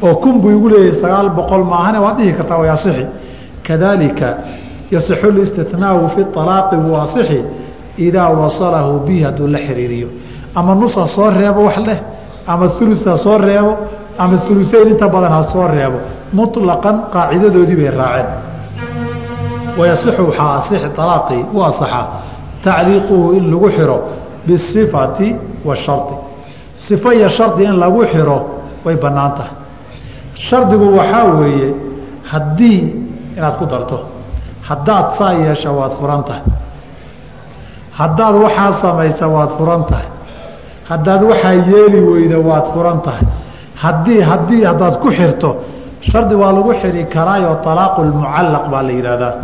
[0.06, 3.04] oo kun buu igu leeyahay sagaal boqol maahane waad dhihi kartaa way asixi
[3.66, 4.28] kadaalika
[4.94, 7.40] yasixu listinaau fi alaaqi wuu asixi
[8.06, 10.08] idaa wasalahu bihi hadduu la xiriiriyo.
[10.54, 11.98] Ama nus ha soo reebo wax leh
[12.46, 13.72] ama ulu ha soo reebo
[14.18, 15.98] ama uluseyn inta badan ha soo reebo.
[16.32, 18.26] Muطlaqan qaacidadoodii bay raaceen
[19.78, 22.02] wayasixu waxaa asixi alaaqii u asaxa
[22.64, 23.98] tacliiquhu in lagu xiro
[24.46, 26.16] bisifati washari
[26.76, 28.38] sifo iyo shardi in lagu xiro
[28.84, 29.54] way bannaan tahay
[30.34, 31.74] shardigu waxaa weeye
[32.30, 32.80] haddii
[33.36, 33.98] inaad ku darto
[34.68, 36.42] haddaad saa yeesha waad furan tahay
[37.98, 40.08] haddaad waxaa samaysa waad furan tahay
[40.90, 43.26] haddaad waxaa yeeli weyda waad furan tahay
[43.82, 45.50] haddii haddii haddaad ku xirto
[46.00, 49.34] shardi waa lagu xiri karaayoo alaaqu lmucallaq baa la yidhaahdaa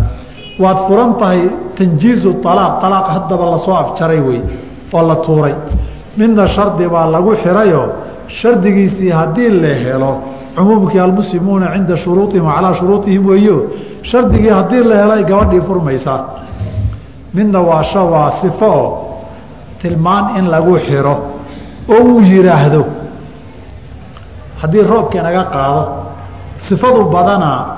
[0.59, 1.41] waad furan tahay
[1.77, 4.41] tanjiizu alaaq alaaq haddaba la soo afjaray wey
[4.93, 5.55] oo la tuuray.
[6.17, 7.89] Midna shardi baa lagu xirayoo
[8.29, 10.13] shardigiisii haddii la helo
[10.57, 13.71] cumuumkii almuslimuuna cinda shuruuihim calaa shuruuihim weeyo
[14.03, 16.21] shardigii haddii la helay gabadhii furmaysaa
[17.35, 18.89] midna waa waa sifo oo
[19.83, 21.17] tilmaan in lagu xiro
[21.89, 22.85] oo uu yidhaahdo
[24.63, 25.83] haddii roobkii naga qaado
[26.57, 27.74] sifadu badanaa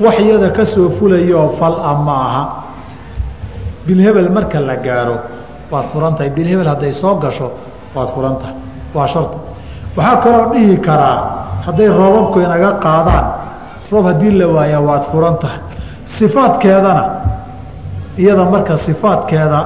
[0.00, 2.42] wax iyada ka soo fulayooo fal-a ma aha
[3.86, 5.16] bilhebel marka la gaaro
[5.70, 6.30] waad furan tahay.
[6.30, 7.50] Bilhebel hadday soo gasho
[7.94, 8.54] waad furan tahay.
[8.94, 9.36] Waa shardi
[9.96, 11.18] waxaa kaloo dhihi karaa
[11.66, 13.24] hadday roobabku inaga qaadaan
[13.92, 15.60] roob haddii la waayaa waad furan tahay.
[16.04, 17.04] Sifaadkeedana
[18.18, 19.60] iyada marka sifaadkeeda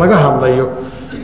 [0.00, 0.66] laga hadlayo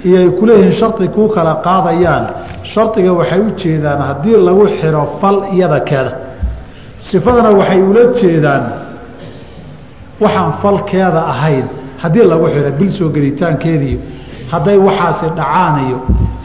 [0.05, 2.25] iyo ay kuleeyihiin shardi kuu kala qaadayaan.
[2.73, 6.12] Shardiga waxay u jeedaan haddii lagu xiro fal iyada keeda
[7.11, 8.65] sifadana waxay ula jeedaan
[10.23, 11.67] waxaan falkeeda ahayn.
[12.03, 13.99] Haddii lagu xiro bil soo gelitaankeediiyo
[14.53, 15.99] hadday waxaasi dhacaan iyo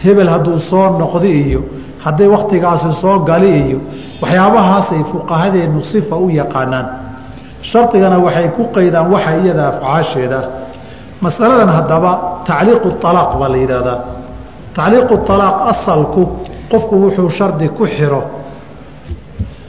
[0.03, 1.61] hebel hadduu soo noqdi iyo
[2.05, 3.79] hadday wakhtigaasi soo gali iyo
[4.21, 6.87] waxyaabahaasay fuqahadeennu sifa u yaqaanaan.
[7.61, 10.39] Shardigana waxay ku qaydaan waxa iyada afcaasheeda.
[11.21, 12.11] Masaladan haddaba
[12.47, 13.99] tacliiqu alaaq baa la yidhaahdaa.
[14.77, 16.21] Tacliiqu alaaq asalku
[16.71, 18.21] qofku wuxuu shardi ku xiro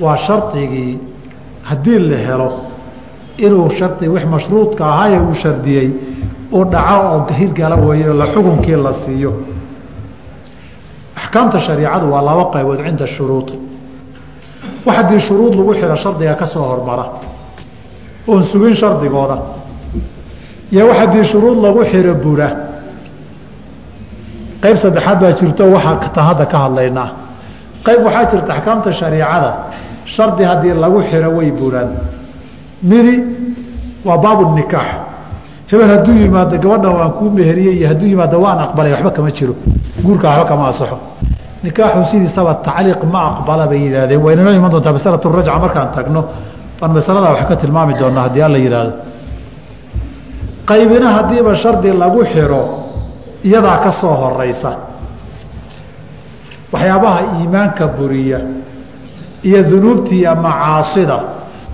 [0.01, 0.98] waa shardigii
[1.68, 2.48] haddii la helo
[3.38, 5.88] inuu shardi wix mashruudka ahaaye uu shardiyey
[6.53, 9.32] uu dhaco oo hirgala weeyo la xukunkii la siiyo.
[11.16, 13.55] Axkaamta shariicadu waa laba qaybood cinda shuruudi.
[14.86, 17.05] Wax haddii shuruud lagu xiro shardiga ka soo hormara.
[18.28, 19.36] Oon sugin shardigooda.
[20.72, 22.48] Iyo wax haddii shuruud lagu xiro bura
[24.62, 27.09] qayb saddexaad baa jirto waxaa tan hadda ka hadlaynaa.
[27.86, 29.51] Qayb waxaa jirta axkaamta shariicada
[30.05, 31.88] shardi haddii lagu xiro way buraan
[32.82, 33.14] midi
[34.05, 34.88] waa baabu nikaax.
[35.70, 39.55] Hebel hadduu yimaado gabadhan waan kuu meheriyey hadduu yimaado waan aqbalay waxba kama jiro.
[40.05, 40.98] Guurka waxba kama asaxo
[41.64, 46.20] nikaaxu sidiisaba tacliiq ma aqbala bay yidhahdeen waynanoo iman doontaa masalatu rajca markaan tagno
[46.80, 48.92] baan masaladaa wax ka tilmaami doonaa haddii alla yidhaahdo.
[50.70, 52.62] Qaybina haddiiba shardi lagu xiro
[53.44, 54.70] iyadaa ka soo horeysa
[56.72, 58.38] waxyaabaha iimaanka buriya
[59.49, 61.18] iyo dunuubtiiyo macaasida.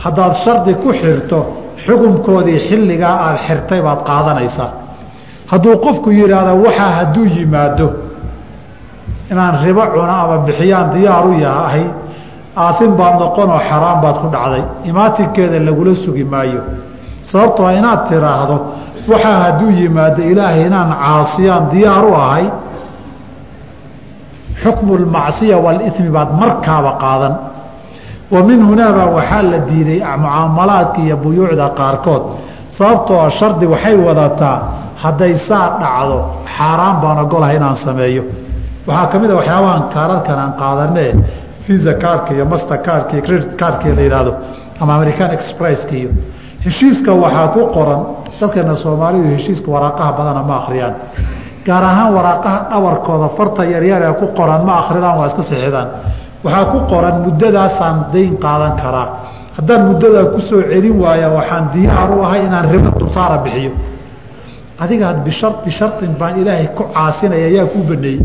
[0.04, 1.38] Haddaad shardi ku xirto
[1.84, 4.70] xukunkoodii xilligaa aada xirtay baad qaadanaysaa.
[5.50, 7.88] Hadduu qofku yidhaahdo waxaa hadduu yimaado
[9.30, 11.84] inaan ribo cuno ama bixiyaan diyaaru yahay
[12.64, 16.60] aatin baad noqonoo xaraan baad ku dhacday imaatinkeeda lagula sugi maayo.
[17.30, 18.56] Sababtoo inaad tiraahdo
[19.10, 22.46] waxaa hadduu yimaado ilaahay inaan caasiyaan diyaar u ahay
[24.62, 27.34] xukmu lmacsiya waalimi baad markaaba qaadan
[28.30, 32.22] wa min hunaabaa waxaa la diiday mucaamalaadka iyo buyuucda qaarkood.
[32.76, 34.56] Sababtoo shardi waxay wadataa
[35.02, 36.18] hadday saa dhacdo
[36.56, 38.22] xaaraan baan ogolahay inaan sameeyo.
[38.88, 41.10] Waxaa ka mid a waxyaabahan kaararkan aan qaadanee
[41.68, 44.32] visa kaarka iyo master kaarka iyo credit kaarka la yidhaahdo
[44.80, 46.10] ama american expresska iyo.
[46.64, 48.00] Heshiiska waxaa ku qoran
[48.40, 50.94] dadkeena soomaalidu heshiiska waraaqaha badana ma akhriyaan.
[51.66, 55.88] Gaar ahaan waraaqaha dhabarkooda farta yaryar ee ku qoran ma akridaan waa iska sixidaan
[56.46, 59.08] waxaa ku qoran muddadaasaan dayn qaadan karaa.
[59.56, 63.72] Haddaan muddadaa ku celin waaya waxaan diyaar u ahay inaan ribo dulsaara bixiyo.
[64.82, 68.20] Adiga bishar bisharin baan ilaahay ku caasinaya ayaa kuu baneeyey.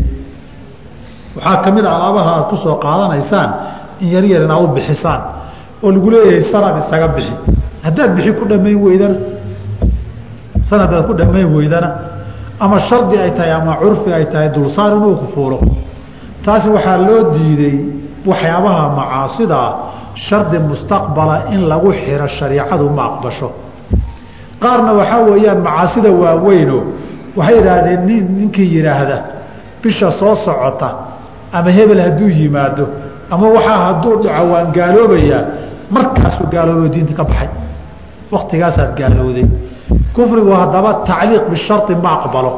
[1.36, 3.50] Waxaa ka mid a alaabaha aad ku qaadanaysaan
[4.02, 5.20] in yaryar inaad u bixisaan
[5.82, 7.34] oo lagu leeyahay sanad isaga bixi.
[7.84, 9.16] Haddaad bixi ku dhammayn weydana
[10.68, 11.88] sanadaad ku dhammayn weydana
[12.60, 15.58] ama shardi ay tahay ama curfi ay tahay dulsaar inuu ku fuulo.
[16.44, 17.76] Taasi waxaa loo diiday
[18.26, 19.72] waxyaabaha macaasida ah
[20.14, 23.48] shardi mustaqbala in lagu xiro shariicadu ma aqbasho.
[24.62, 26.78] Qaarna waxaa weeyaan macaasida waaweyno
[27.36, 29.16] waxay yidhaahdeen nin ninkii yidhaahda
[29.82, 30.88] bisha soo socota
[31.52, 32.84] ama hebel hadduu yimaado
[33.30, 35.42] ama waxaa hadduu dhaco waan gaaloobayaa
[35.94, 37.48] markaasuu gaaloobo diinta ka baxay.
[38.34, 39.46] Waktigaasaad gaalowday
[40.14, 42.52] kufrigu haddaba tacliiq bishari ma aqbalo.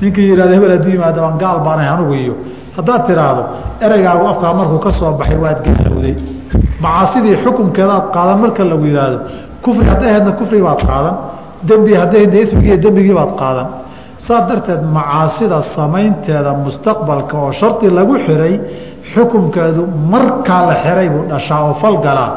[0.00, 2.34] Ninkii yihahdo hebel hadduu yimaado waan gaal baanahay anugu iyo
[2.76, 3.42] haddaad tiraahdo
[3.84, 6.14] ereygaagu afkaa markuu ka soo baxay waad gaalowday.
[6.84, 9.18] Macaasidii xukunkeedaad qaadan marka lagu yidhaahdo
[9.64, 11.14] kufri hadday ahaydna kufri baad qaadan
[11.68, 13.66] dembi hadday ahaydna ismigii dembigii baad qaadan.
[14.26, 18.54] Saas darteed macaasida samaynteeda mustaqbalka oo shardi lagu xiray
[19.12, 22.30] xukunkeedu markaa la xiray buu dhashaa oo falgalaa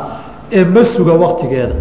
[0.57, 1.75] ee ma suga waktigeeda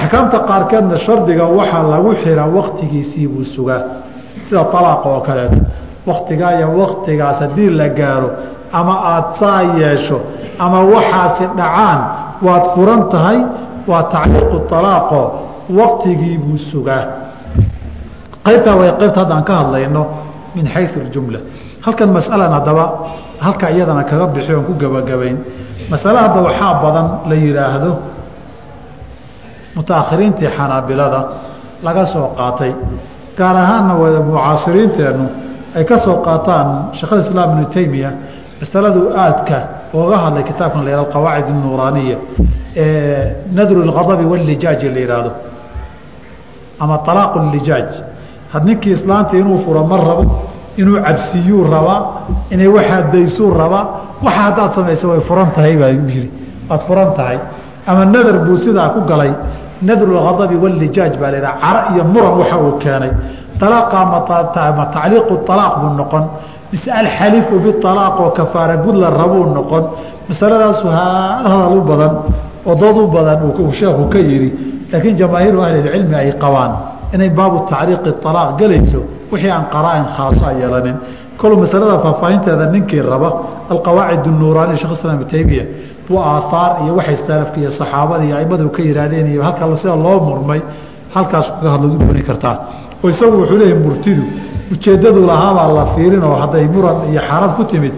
[0.00, 3.80] axkaamta qaarkeedna shardiga waxaa lagu xira waktigiisii buu sugaa
[4.44, 5.58] sida alaaq oo kaleeto
[6.10, 8.30] waktigaa iyo waktigaas haddii la gaaro
[8.78, 10.18] ama aada saa yeesho
[10.64, 12.00] ama waxaasi dhacaan
[12.46, 13.38] waad furan tahay
[13.90, 15.20] waa tacliiqu alaaqo
[15.80, 17.04] waktigii buu sugaa.
[18.46, 20.02] Qaybtaa way qaybta haddaan ka hadlayno
[20.54, 21.38] min xayu اjumla
[21.84, 22.84] halkan masalan haddaba
[23.44, 25.36] halka iyadana kaga bixi oon ku gebagabayn
[25.90, 27.92] masale hadda waxaa badan la yidhaahdo
[29.76, 31.20] mutaakhiriintii xanaabilada
[31.86, 32.72] laga soo qaatay
[33.38, 35.26] gaar ahaanna wada mucaasiriinteennu
[35.76, 36.66] ay ka soo qaataan
[36.98, 38.10] sheekh islaam ibnu taymiya
[38.60, 39.56] masaladuu aadka
[39.94, 42.16] ooga hadlay kitaabkan la yihahdo qawaacid nuuraaniya
[42.76, 45.30] ee nadru lgadabi wallijaaji la yidhaahdo
[46.82, 47.90] ama alaaqu lijaaj
[48.52, 50.24] had ninkii islaanta inuu furo ma rabo
[50.80, 52.00] inuu cabsiyuu rabaa
[52.54, 53.84] inay waxaadaysuu rabaa
[54.24, 56.30] waxa haddaad samaysa way furan tahay baa yii
[56.70, 57.38] waad furan tahay.
[57.86, 59.32] Ama nadar buu sidaa ku galay
[59.88, 63.10] nadru lgadabi wallijaaj baa la yidhaha cara iyo muran waxa uu keenay
[63.60, 66.24] tacliiqu alaaq buu noqon
[66.72, 69.84] mise alxalifu bialaaq oo kafaara gud la rabuu noqon
[70.28, 72.12] masaladaasu hadal u badan
[72.68, 74.48] oo dood u badan uu sheekhu ka yidhi
[74.92, 76.72] laakiin jamaahiiru ahlilcilmi ay qabaan
[77.14, 79.00] inay baabu tacriiqi alaaq gelayso
[79.32, 80.96] wixii aan qaraain khaaso a yeelanin
[81.40, 83.30] kolu masalada faahfaahinteeda ninkii raba
[83.72, 85.64] alqawaacid nuuraani shekh islam ibn taymiya
[86.08, 90.16] buu aahaar iyo waxay salafka iyo saxaabada iyo aimadu ka yihaahdeen iyo halka sida loo
[90.28, 90.60] murmay
[91.14, 92.54] halkaas kaga hadla u dooni kartaa
[93.02, 94.22] oo isagu wuxuu leeyahay murtidu
[94.72, 97.92] ujeeddadu lahaabaa la fiirin oo hadday muran iyo xaalad ku timid.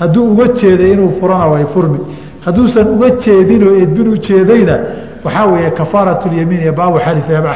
[0.00, 1.98] Hadduu uga jeeday inuu furana way furmi.
[2.46, 4.76] Hadduusan uga jeedinoo edbin u jeedayna
[5.24, 6.98] waxaa weeye kafaaratyamiin iyo baabu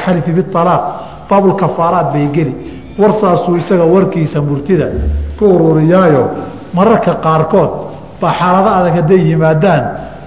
[0.05, 0.83] xalifi bialaaq
[1.31, 2.55] baabulkafaaraad bay geli.
[3.01, 4.87] Warsaasuu isaga warkiisa murtida
[5.39, 6.23] ku ururiyaayo.
[6.77, 7.71] Mararka qaarkood
[8.21, 9.83] baa xaalado adag hadday yimaadaan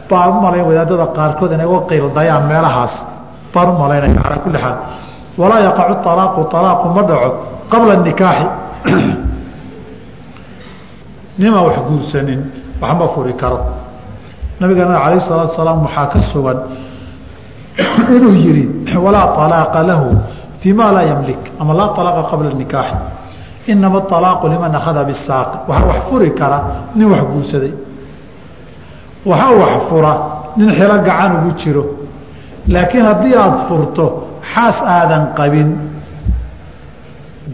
[0.09, 2.93] baan u malayn wadaadada qaarkood inay uga qiildayaan meelahaas.
[3.53, 4.78] Baan u malaynaya calaa kulli xaal
[5.38, 7.29] walaa yaqacu alaaqu alaaqu ma dhaco
[7.71, 8.45] qabla nikaaxi.
[11.39, 12.41] Nimaan wax guursanin
[12.82, 13.59] waxma furi karo.
[14.59, 16.57] Nabigana calayh salaatu salaam waxaa ka sugan
[18.15, 20.17] inuu yihi walaa alaaqa lahu
[20.59, 22.95] fii laa yamlik ama laa alaaqa qabla nikaaxi.
[23.67, 26.59] Inama alaaqu liman akhada bisaaqi waxaa wax furi kara
[26.95, 27.73] nin wax guursaday.
[29.25, 30.13] Waxaa wax fura
[30.57, 31.84] nin xilo gacan ugu jiro.
[32.67, 35.70] Laakiin haddii aada furto xaas aadan qabin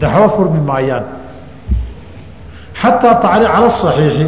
[0.00, 1.04] daxwo furmi maayaan.
[2.80, 4.26] Xataa tacli cala saxiixi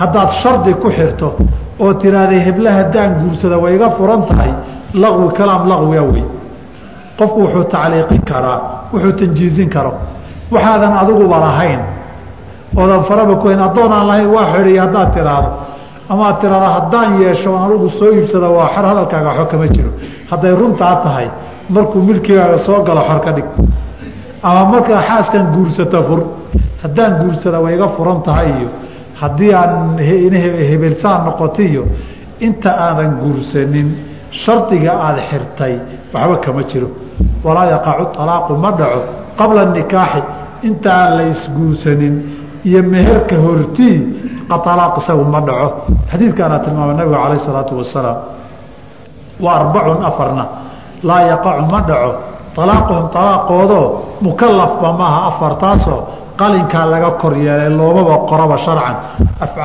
[0.00, 1.28] haddaad shardi ku xirto
[1.82, 4.52] oo tiraahday hebla haddaan guursada way iga furan tahay
[5.02, 6.24] laqwi kalaam laqwiga wey.
[7.18, 8.58] Qofku wuxuu tacliiqin karaa
[8.92, 9.92] wuxuu tanjiizin karo.
[10.54, 11.80] Waxaadan adiguba lahayn
[12.76, 15.50] oodan faraba ku hayn addoonaan lahayn waa xoriye haddaad tiraahdo
[16.08, 19.90] ama tiraahdo haddaan yeesho on anugu soo iibsada waa xor hadalkaaga xor kama jiro.
[20.30, 21.28] Hadday runtaa tahay
[21.74, 23.48] markuu milkigaaga soo galo xor ka dhig.
[24.42, 26.20] Ama markaa xaaskan guursata fur
[26.82, 28.68] haddaan guursada way iga furan tahay iyo
[29.20, 29.98] haddii aan
[30.70, 31.82] hebelsaan noqota iyo
[32.46, 33.88] inta aadan guursanin
[34.30, 35.74] shardiga aada xirtay
[36.14, 36.88] waxba kama jiro.
[37.44, 39.00] Walaa yaqacu alaaqu ma dhaco
[39.38, 40.22] qabla nikaaxi.
[40.68, 42.14] Inta aan la isguursanin
[42.68, 43.96] iyo meherka hortii
[44.50, 45.68] alaaq isagu ma dhaco.
[46.10, 48.18] Xadiidkaana tilmaamay nabiga calayh isalaatu wasalaam
[49.44, 50.44] wa arbacun afarna
[51.02, 52.12] laa yaqacu ma dhaco.
[52.58, 53.86] Alaaquhum alaaqoodoo
[54.20, 56.00] mukalafba maaha afartaasoo
[56.36, 58.96] qalinkaa laga kor yeelay loomaba qoraba sharcan.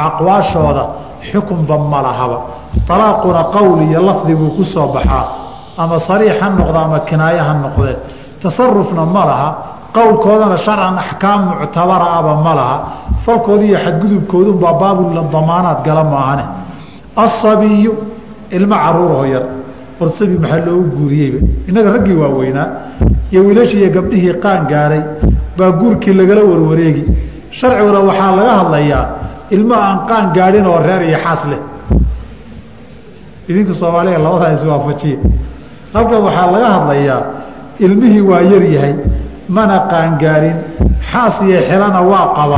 [0.07, 0.83] Aqwaashooda
[1.31, 2.37] xukunba ma lahaba.
[2.89, 5.25] Alaaquna qowl iyo lafdi buu ku soo baxaa.
[5.77, 7.97] Ama sariix ha noqdo ama kinaaye ha noqdee
[8.41, 9.49] tasarufna ma laha.
[9.93, 12.77] Qowlkoodana sharcan axkaam muctabara aba ma laha.
[13.25, 16.45] Falkoodi iyo xadgudubkoodunbaa baabula damaanaad gala maahane.
[17.15, 17.93] Asabiyu
[18.51, 19.43] ilmo caruurho yar
[19.99, 21.39] warsabi maxaa loogu guuriyeyba
[21.69, 22.67] innaga raggii waaweynaa
[23.31, 25.01] iyo wiilashii iyo gabdhihii qaan gaaray
[25.57, 27.03] baa guurkii lagala warwareegi.
[27.57, 29.05] Sharciguna waxaa laga hadlayaa
[29.55, 31.61] ilmo aan qaan gaadhin oo reer iyo xaas leh.
[33.49, 35.17] Idinka soomaaliya labadaa iswaafajiya
[35.93, 37.21] halkan waxaa laga hadlayaa
[37.85, 38.93] ilmihii waa yar yahay
[39.55, 40.57] mana qaangaarin
[41.11, 42.57] xaas iyo xelana waa qaba.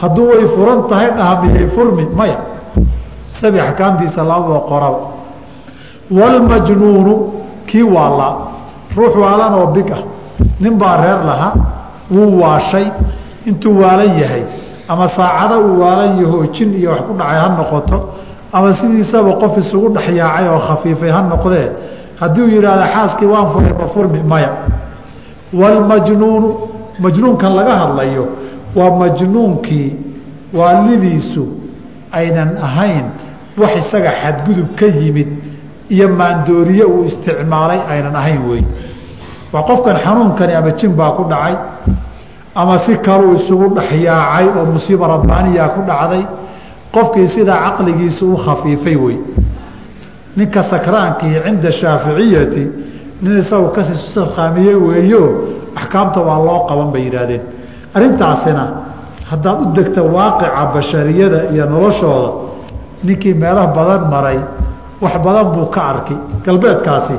[0.00, 2.38] Hadduu way furan tahay dhahamiyay furmi maya.
[3.36, 4.98] Sabi axkaamtiisa lababa qoraba
[6.10, 7.32] walmajnuunu
[7.66, 8.34] kii waallaa
[8.96, 10.02] ruux waalan oo big ah
[10.60, 11.54] nin baa reer lahaa
[12.14, 12.86] wuu waashay
[13.46, 14.42] intuu waalan yahay
[14.88, 18.08] ama saacado uu waalan yahoo jin iyo wax ku dhacay ha noqoto
[18.52, 21.68] ama sidiisaba qof isugu dhexyaacay oo khafiifay ha noqdee
[22.20, 24.50] haddii uu yidhaahda xaaskii waan furay ma furmi maya
[25.52, 26.48] walmajnuunu
[26.98, 28.26] majnuunkan laga hadlayo
[28.76, 29.92] waa majnuunkii
[30.54, 31.46] waalidiisu
[32.12, 33.04] aynan ahayn
[33.58, 35.28] wax isaga xadgudub ka yimid
[35.90, 38.62] iyo maandooriye uu isticmaalay aynan ahayn wey
[39.52, 41.54] waa qofkan xanuunkani ama jin baa ku dhacay
[42.54, 46.22] ama si kaluu isugu dhexyaacay oo musiiba rabbaaniya ku dhacday
[46.94, 49.16] qofkii sidaa caqligiisa u khafiifay wey
[50.36, 52.64] ninka sakraankii cinda shaaficiyati
[53.22, 55.22] nin isagu ka sii sarkaamiye weeyo
[55.76, 57.42] axkaamta waa loo qaban bay yidhaahdeen.
[57.94, 58.64] Arrintaasina
[59.30, 62.30] haddaad u degta waaqica bashariyada iyo noloshooda
[63.06, 64.38] ninkii meelo badan maray
[65.02, 67.16] wax badan buu ka arki galbeedkaasi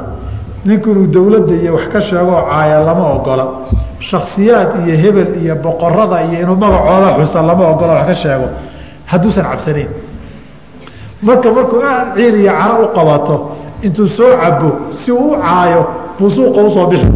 [0.67, 3.45] ninku inuu dowladda iyo wax ka sheegoo caaya lama ogola.
[4.09, 8.47] Shaksiyaad iyo hebel iyo boqorada iyo inuu magacooda xusa lama ogola wax ka sheego.
[9.09, 9.89] Hadduusan cabsanayn.
[11.25, 13.35] Marka markuu aad ciil iyo caro u qabato
[13.85, 14.69] intuu soo cabo
[14.99, 15.81] si uu u caayo
[16.19, 17.09] buu suuqa u soo bixi.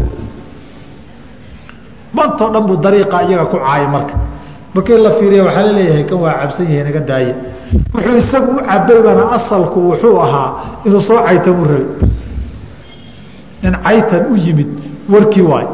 [2.14, 4.14] Mantoo dhan buu dariiqa iyaga ku caaya marka.
[4.74, 7.34] Markii la fiiriya waxaa la leeyahay kan waa cabsan yahay naga daaya
[7.94, 10.50] wuxuu isagu u cabaybana asalku wuxuu ahaa
[10.86, 11.86] inuu soo caytan u rabay
[13.64, 14.70] nin caytan u yimid
[15.10, 15.68] warkii waay.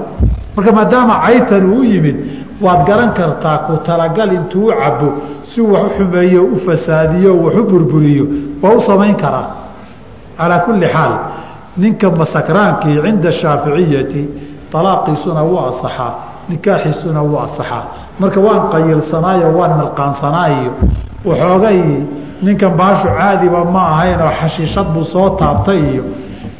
[0.56, 2.18] Marka maadaama caytan uu u yimid
[2.62, 5.10] waad garan kartaa ku talagal intuu u cabo
[5.44, 8.26] si wax u xumeeyo u fasaadiyo wax u burburiyo
[8.62, 9.48] waa u samayn karaa.
[10.38, 11.14] Calaa kulli xaal
[11.78, 14.22] ninka masakraankii cinda shaaficiyati
[14.76, 16.14] alaaqiisuna wuu asaxaa
[16.50, 17.84] nikaaxiisuna wuu asaxaa
[18.20, 20.72] marka waan qayilsanaayo waan milqaansanaayo
[21.30, 21.80] waxoogay
[22.46, 26.04] ninkan baashu caadiba ma ahaynoo xashiishad buu soo taabtay iyo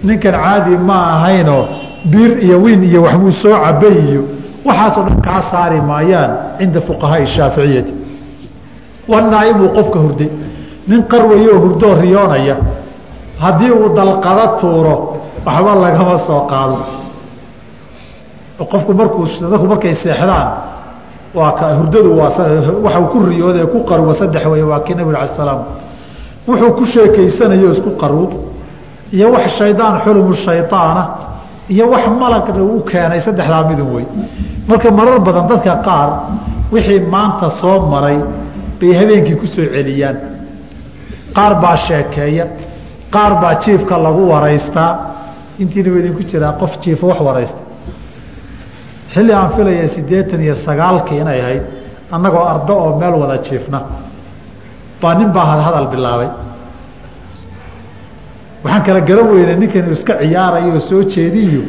[0.08, 1.64] ninkan caadi ma ahaynoo
[2.12, 4.22] biir iyo wiin iyo waxbuu soo cabay iyo
[4.68, 7.94] waxaasoo dhan kaa saari maayaan cinda fuqahaai shaaficiyati.
[9.08, 10.30] Wanaaimuu qofka hurday
[10.88, 12.56] nin qarwayoo hurdoo riyoonaya
[13.42, 14.96] haddii uu dalqada tuuro
[15.46, 16.78] waxba lagama soo qaado
[18.72, 20.48] qofku markuu dadku markay seexdaan
[21.38, 25.28] waa ka hurdadu waxa ku riyooda ee ku qarwo saddex weeye waa kii nabig alai
[25.28, 25.62] salaam.
[26.48, 28.26] Wuxuu ku sheekaysanayo isku qarwo
[29.14, 31.04] iyo wax shaydaan xulumu shaydaana
[31.74, 34.06] iyo wax malagna u keenay saddexdaa midun wey
[34.68, 36.10] marka marar badan dadka qaar
[36.74, 38.18] wixii maanta soo maray
[38.80, 40.18] bay habeenkii ku soo celiyaan.
[41.36, 42.46] Qaar baa sheekeeya
[43.14, 44.92] qaar baa jiifka lagu waraystaa.
[45.60, 47.60] Intiina wa idinku jiraa qof jiifa wax waraysta
[49.16, 51.64] xilli aan filaya siddeetan iyo sagaalkii inay ahayd
[52.16, 53.80] annagoo ardo oo meel wada jiifna.
[55.02, 56.30] Baa nin baa hadhadal bilaabay.
[58.64, 61.62] Waxaan kala garan weynay ninkan iska ciyaarayo oo soo jeediyo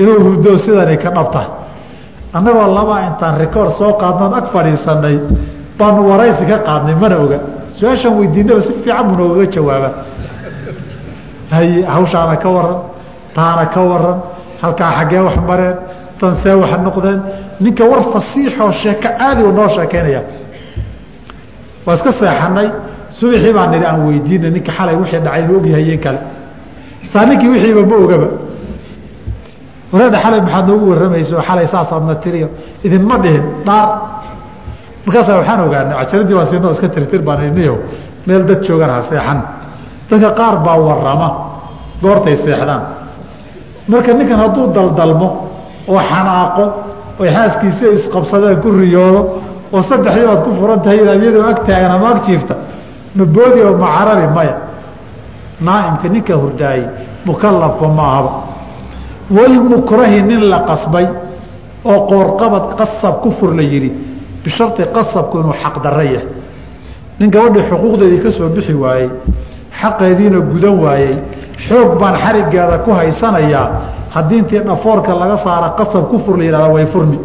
[0.00, 1.42] inuu hurdo sidani ka dhabta.
[2.36, 5.16] Annagoo labaa intaan rikoord soo qaadnoon ag fadhiisanay
[5.78, 7.38] baanu waraysi ka qaadnay mana oga.
[7.76, 9.88] Su'aashaan weydiinaba si fiican buu noogaga jawaaba
[11.54, 12.78] haye hawshaana ka waran
[13.36, 14.18] taana ka waran
[14.62, 15.76] halkaa xaggee wax mareen
[16.24, 17.20] tan see wax noqdeen
[17.64, 20.22] ninka war fasiixoo sheeko caadi u noo sheekeynaya
[21.86, 22.68] waa iska seexanay
[23.18, 26.18] subaxii baa nidhi aan weydiina ninka xalay wixii dhacay ma ogyahayeen kale.
[27.12, 28.28] Saa ninkii wixiiba ma ogaba.
[29.92, 32.48] Wareedha xalay maxaad noogu warramayso xalay saasaadna tiriyo
[32.86, 33.88] idinma dhihin dhaar.
[35.06, 37.74] Markaasaa waxaan ogaanay cajaradii waan siinoo iska tirtir baan idniyo
[38.26, 39.38] meel dad joogan ha seexan.
[40.10, 41.28] Dadka qaar baa warrama
[42.02, 42.82] goortay seexdaan.
[43.90, 45.28] Marka ninkan hadduu daldalmo
[45.88, 46.64] oo xanaaqo
[47.20, 49.20] oy xaaskiisi isqabsadeen ku riyoodo
[49.74, 52.54] oo saddexdii baad ku furan tahay inaad iyadoo ag taagan ama ag jiifta
[53.16, 54.54] ma boodi oo ma carari maya.
[55.66, 56.86] Naaimka ninka hurdaayey
[57.26, 58.32] mukalafba ma ahaba
[59.30, 61.06] walmukrahi nin la qasbay
[61.84, 63.90] oo qoorqabad qasab ku fur la yidhi
[64.44, 66.26] bisharti qasabku inuu xaqdarro yahay.
[67.18, 69.10] Nin gabadhii xuquuqdeedii ka soo bixi waayey
[69.80, 71.14] xaqeediina gudan waayey
[71.68, 73.66] xoog baan xarigeeda ku haysanayaa
[74.14, 77.18] haddii intii dhafoorka laga saara qasab ku fur la yihahda way furmi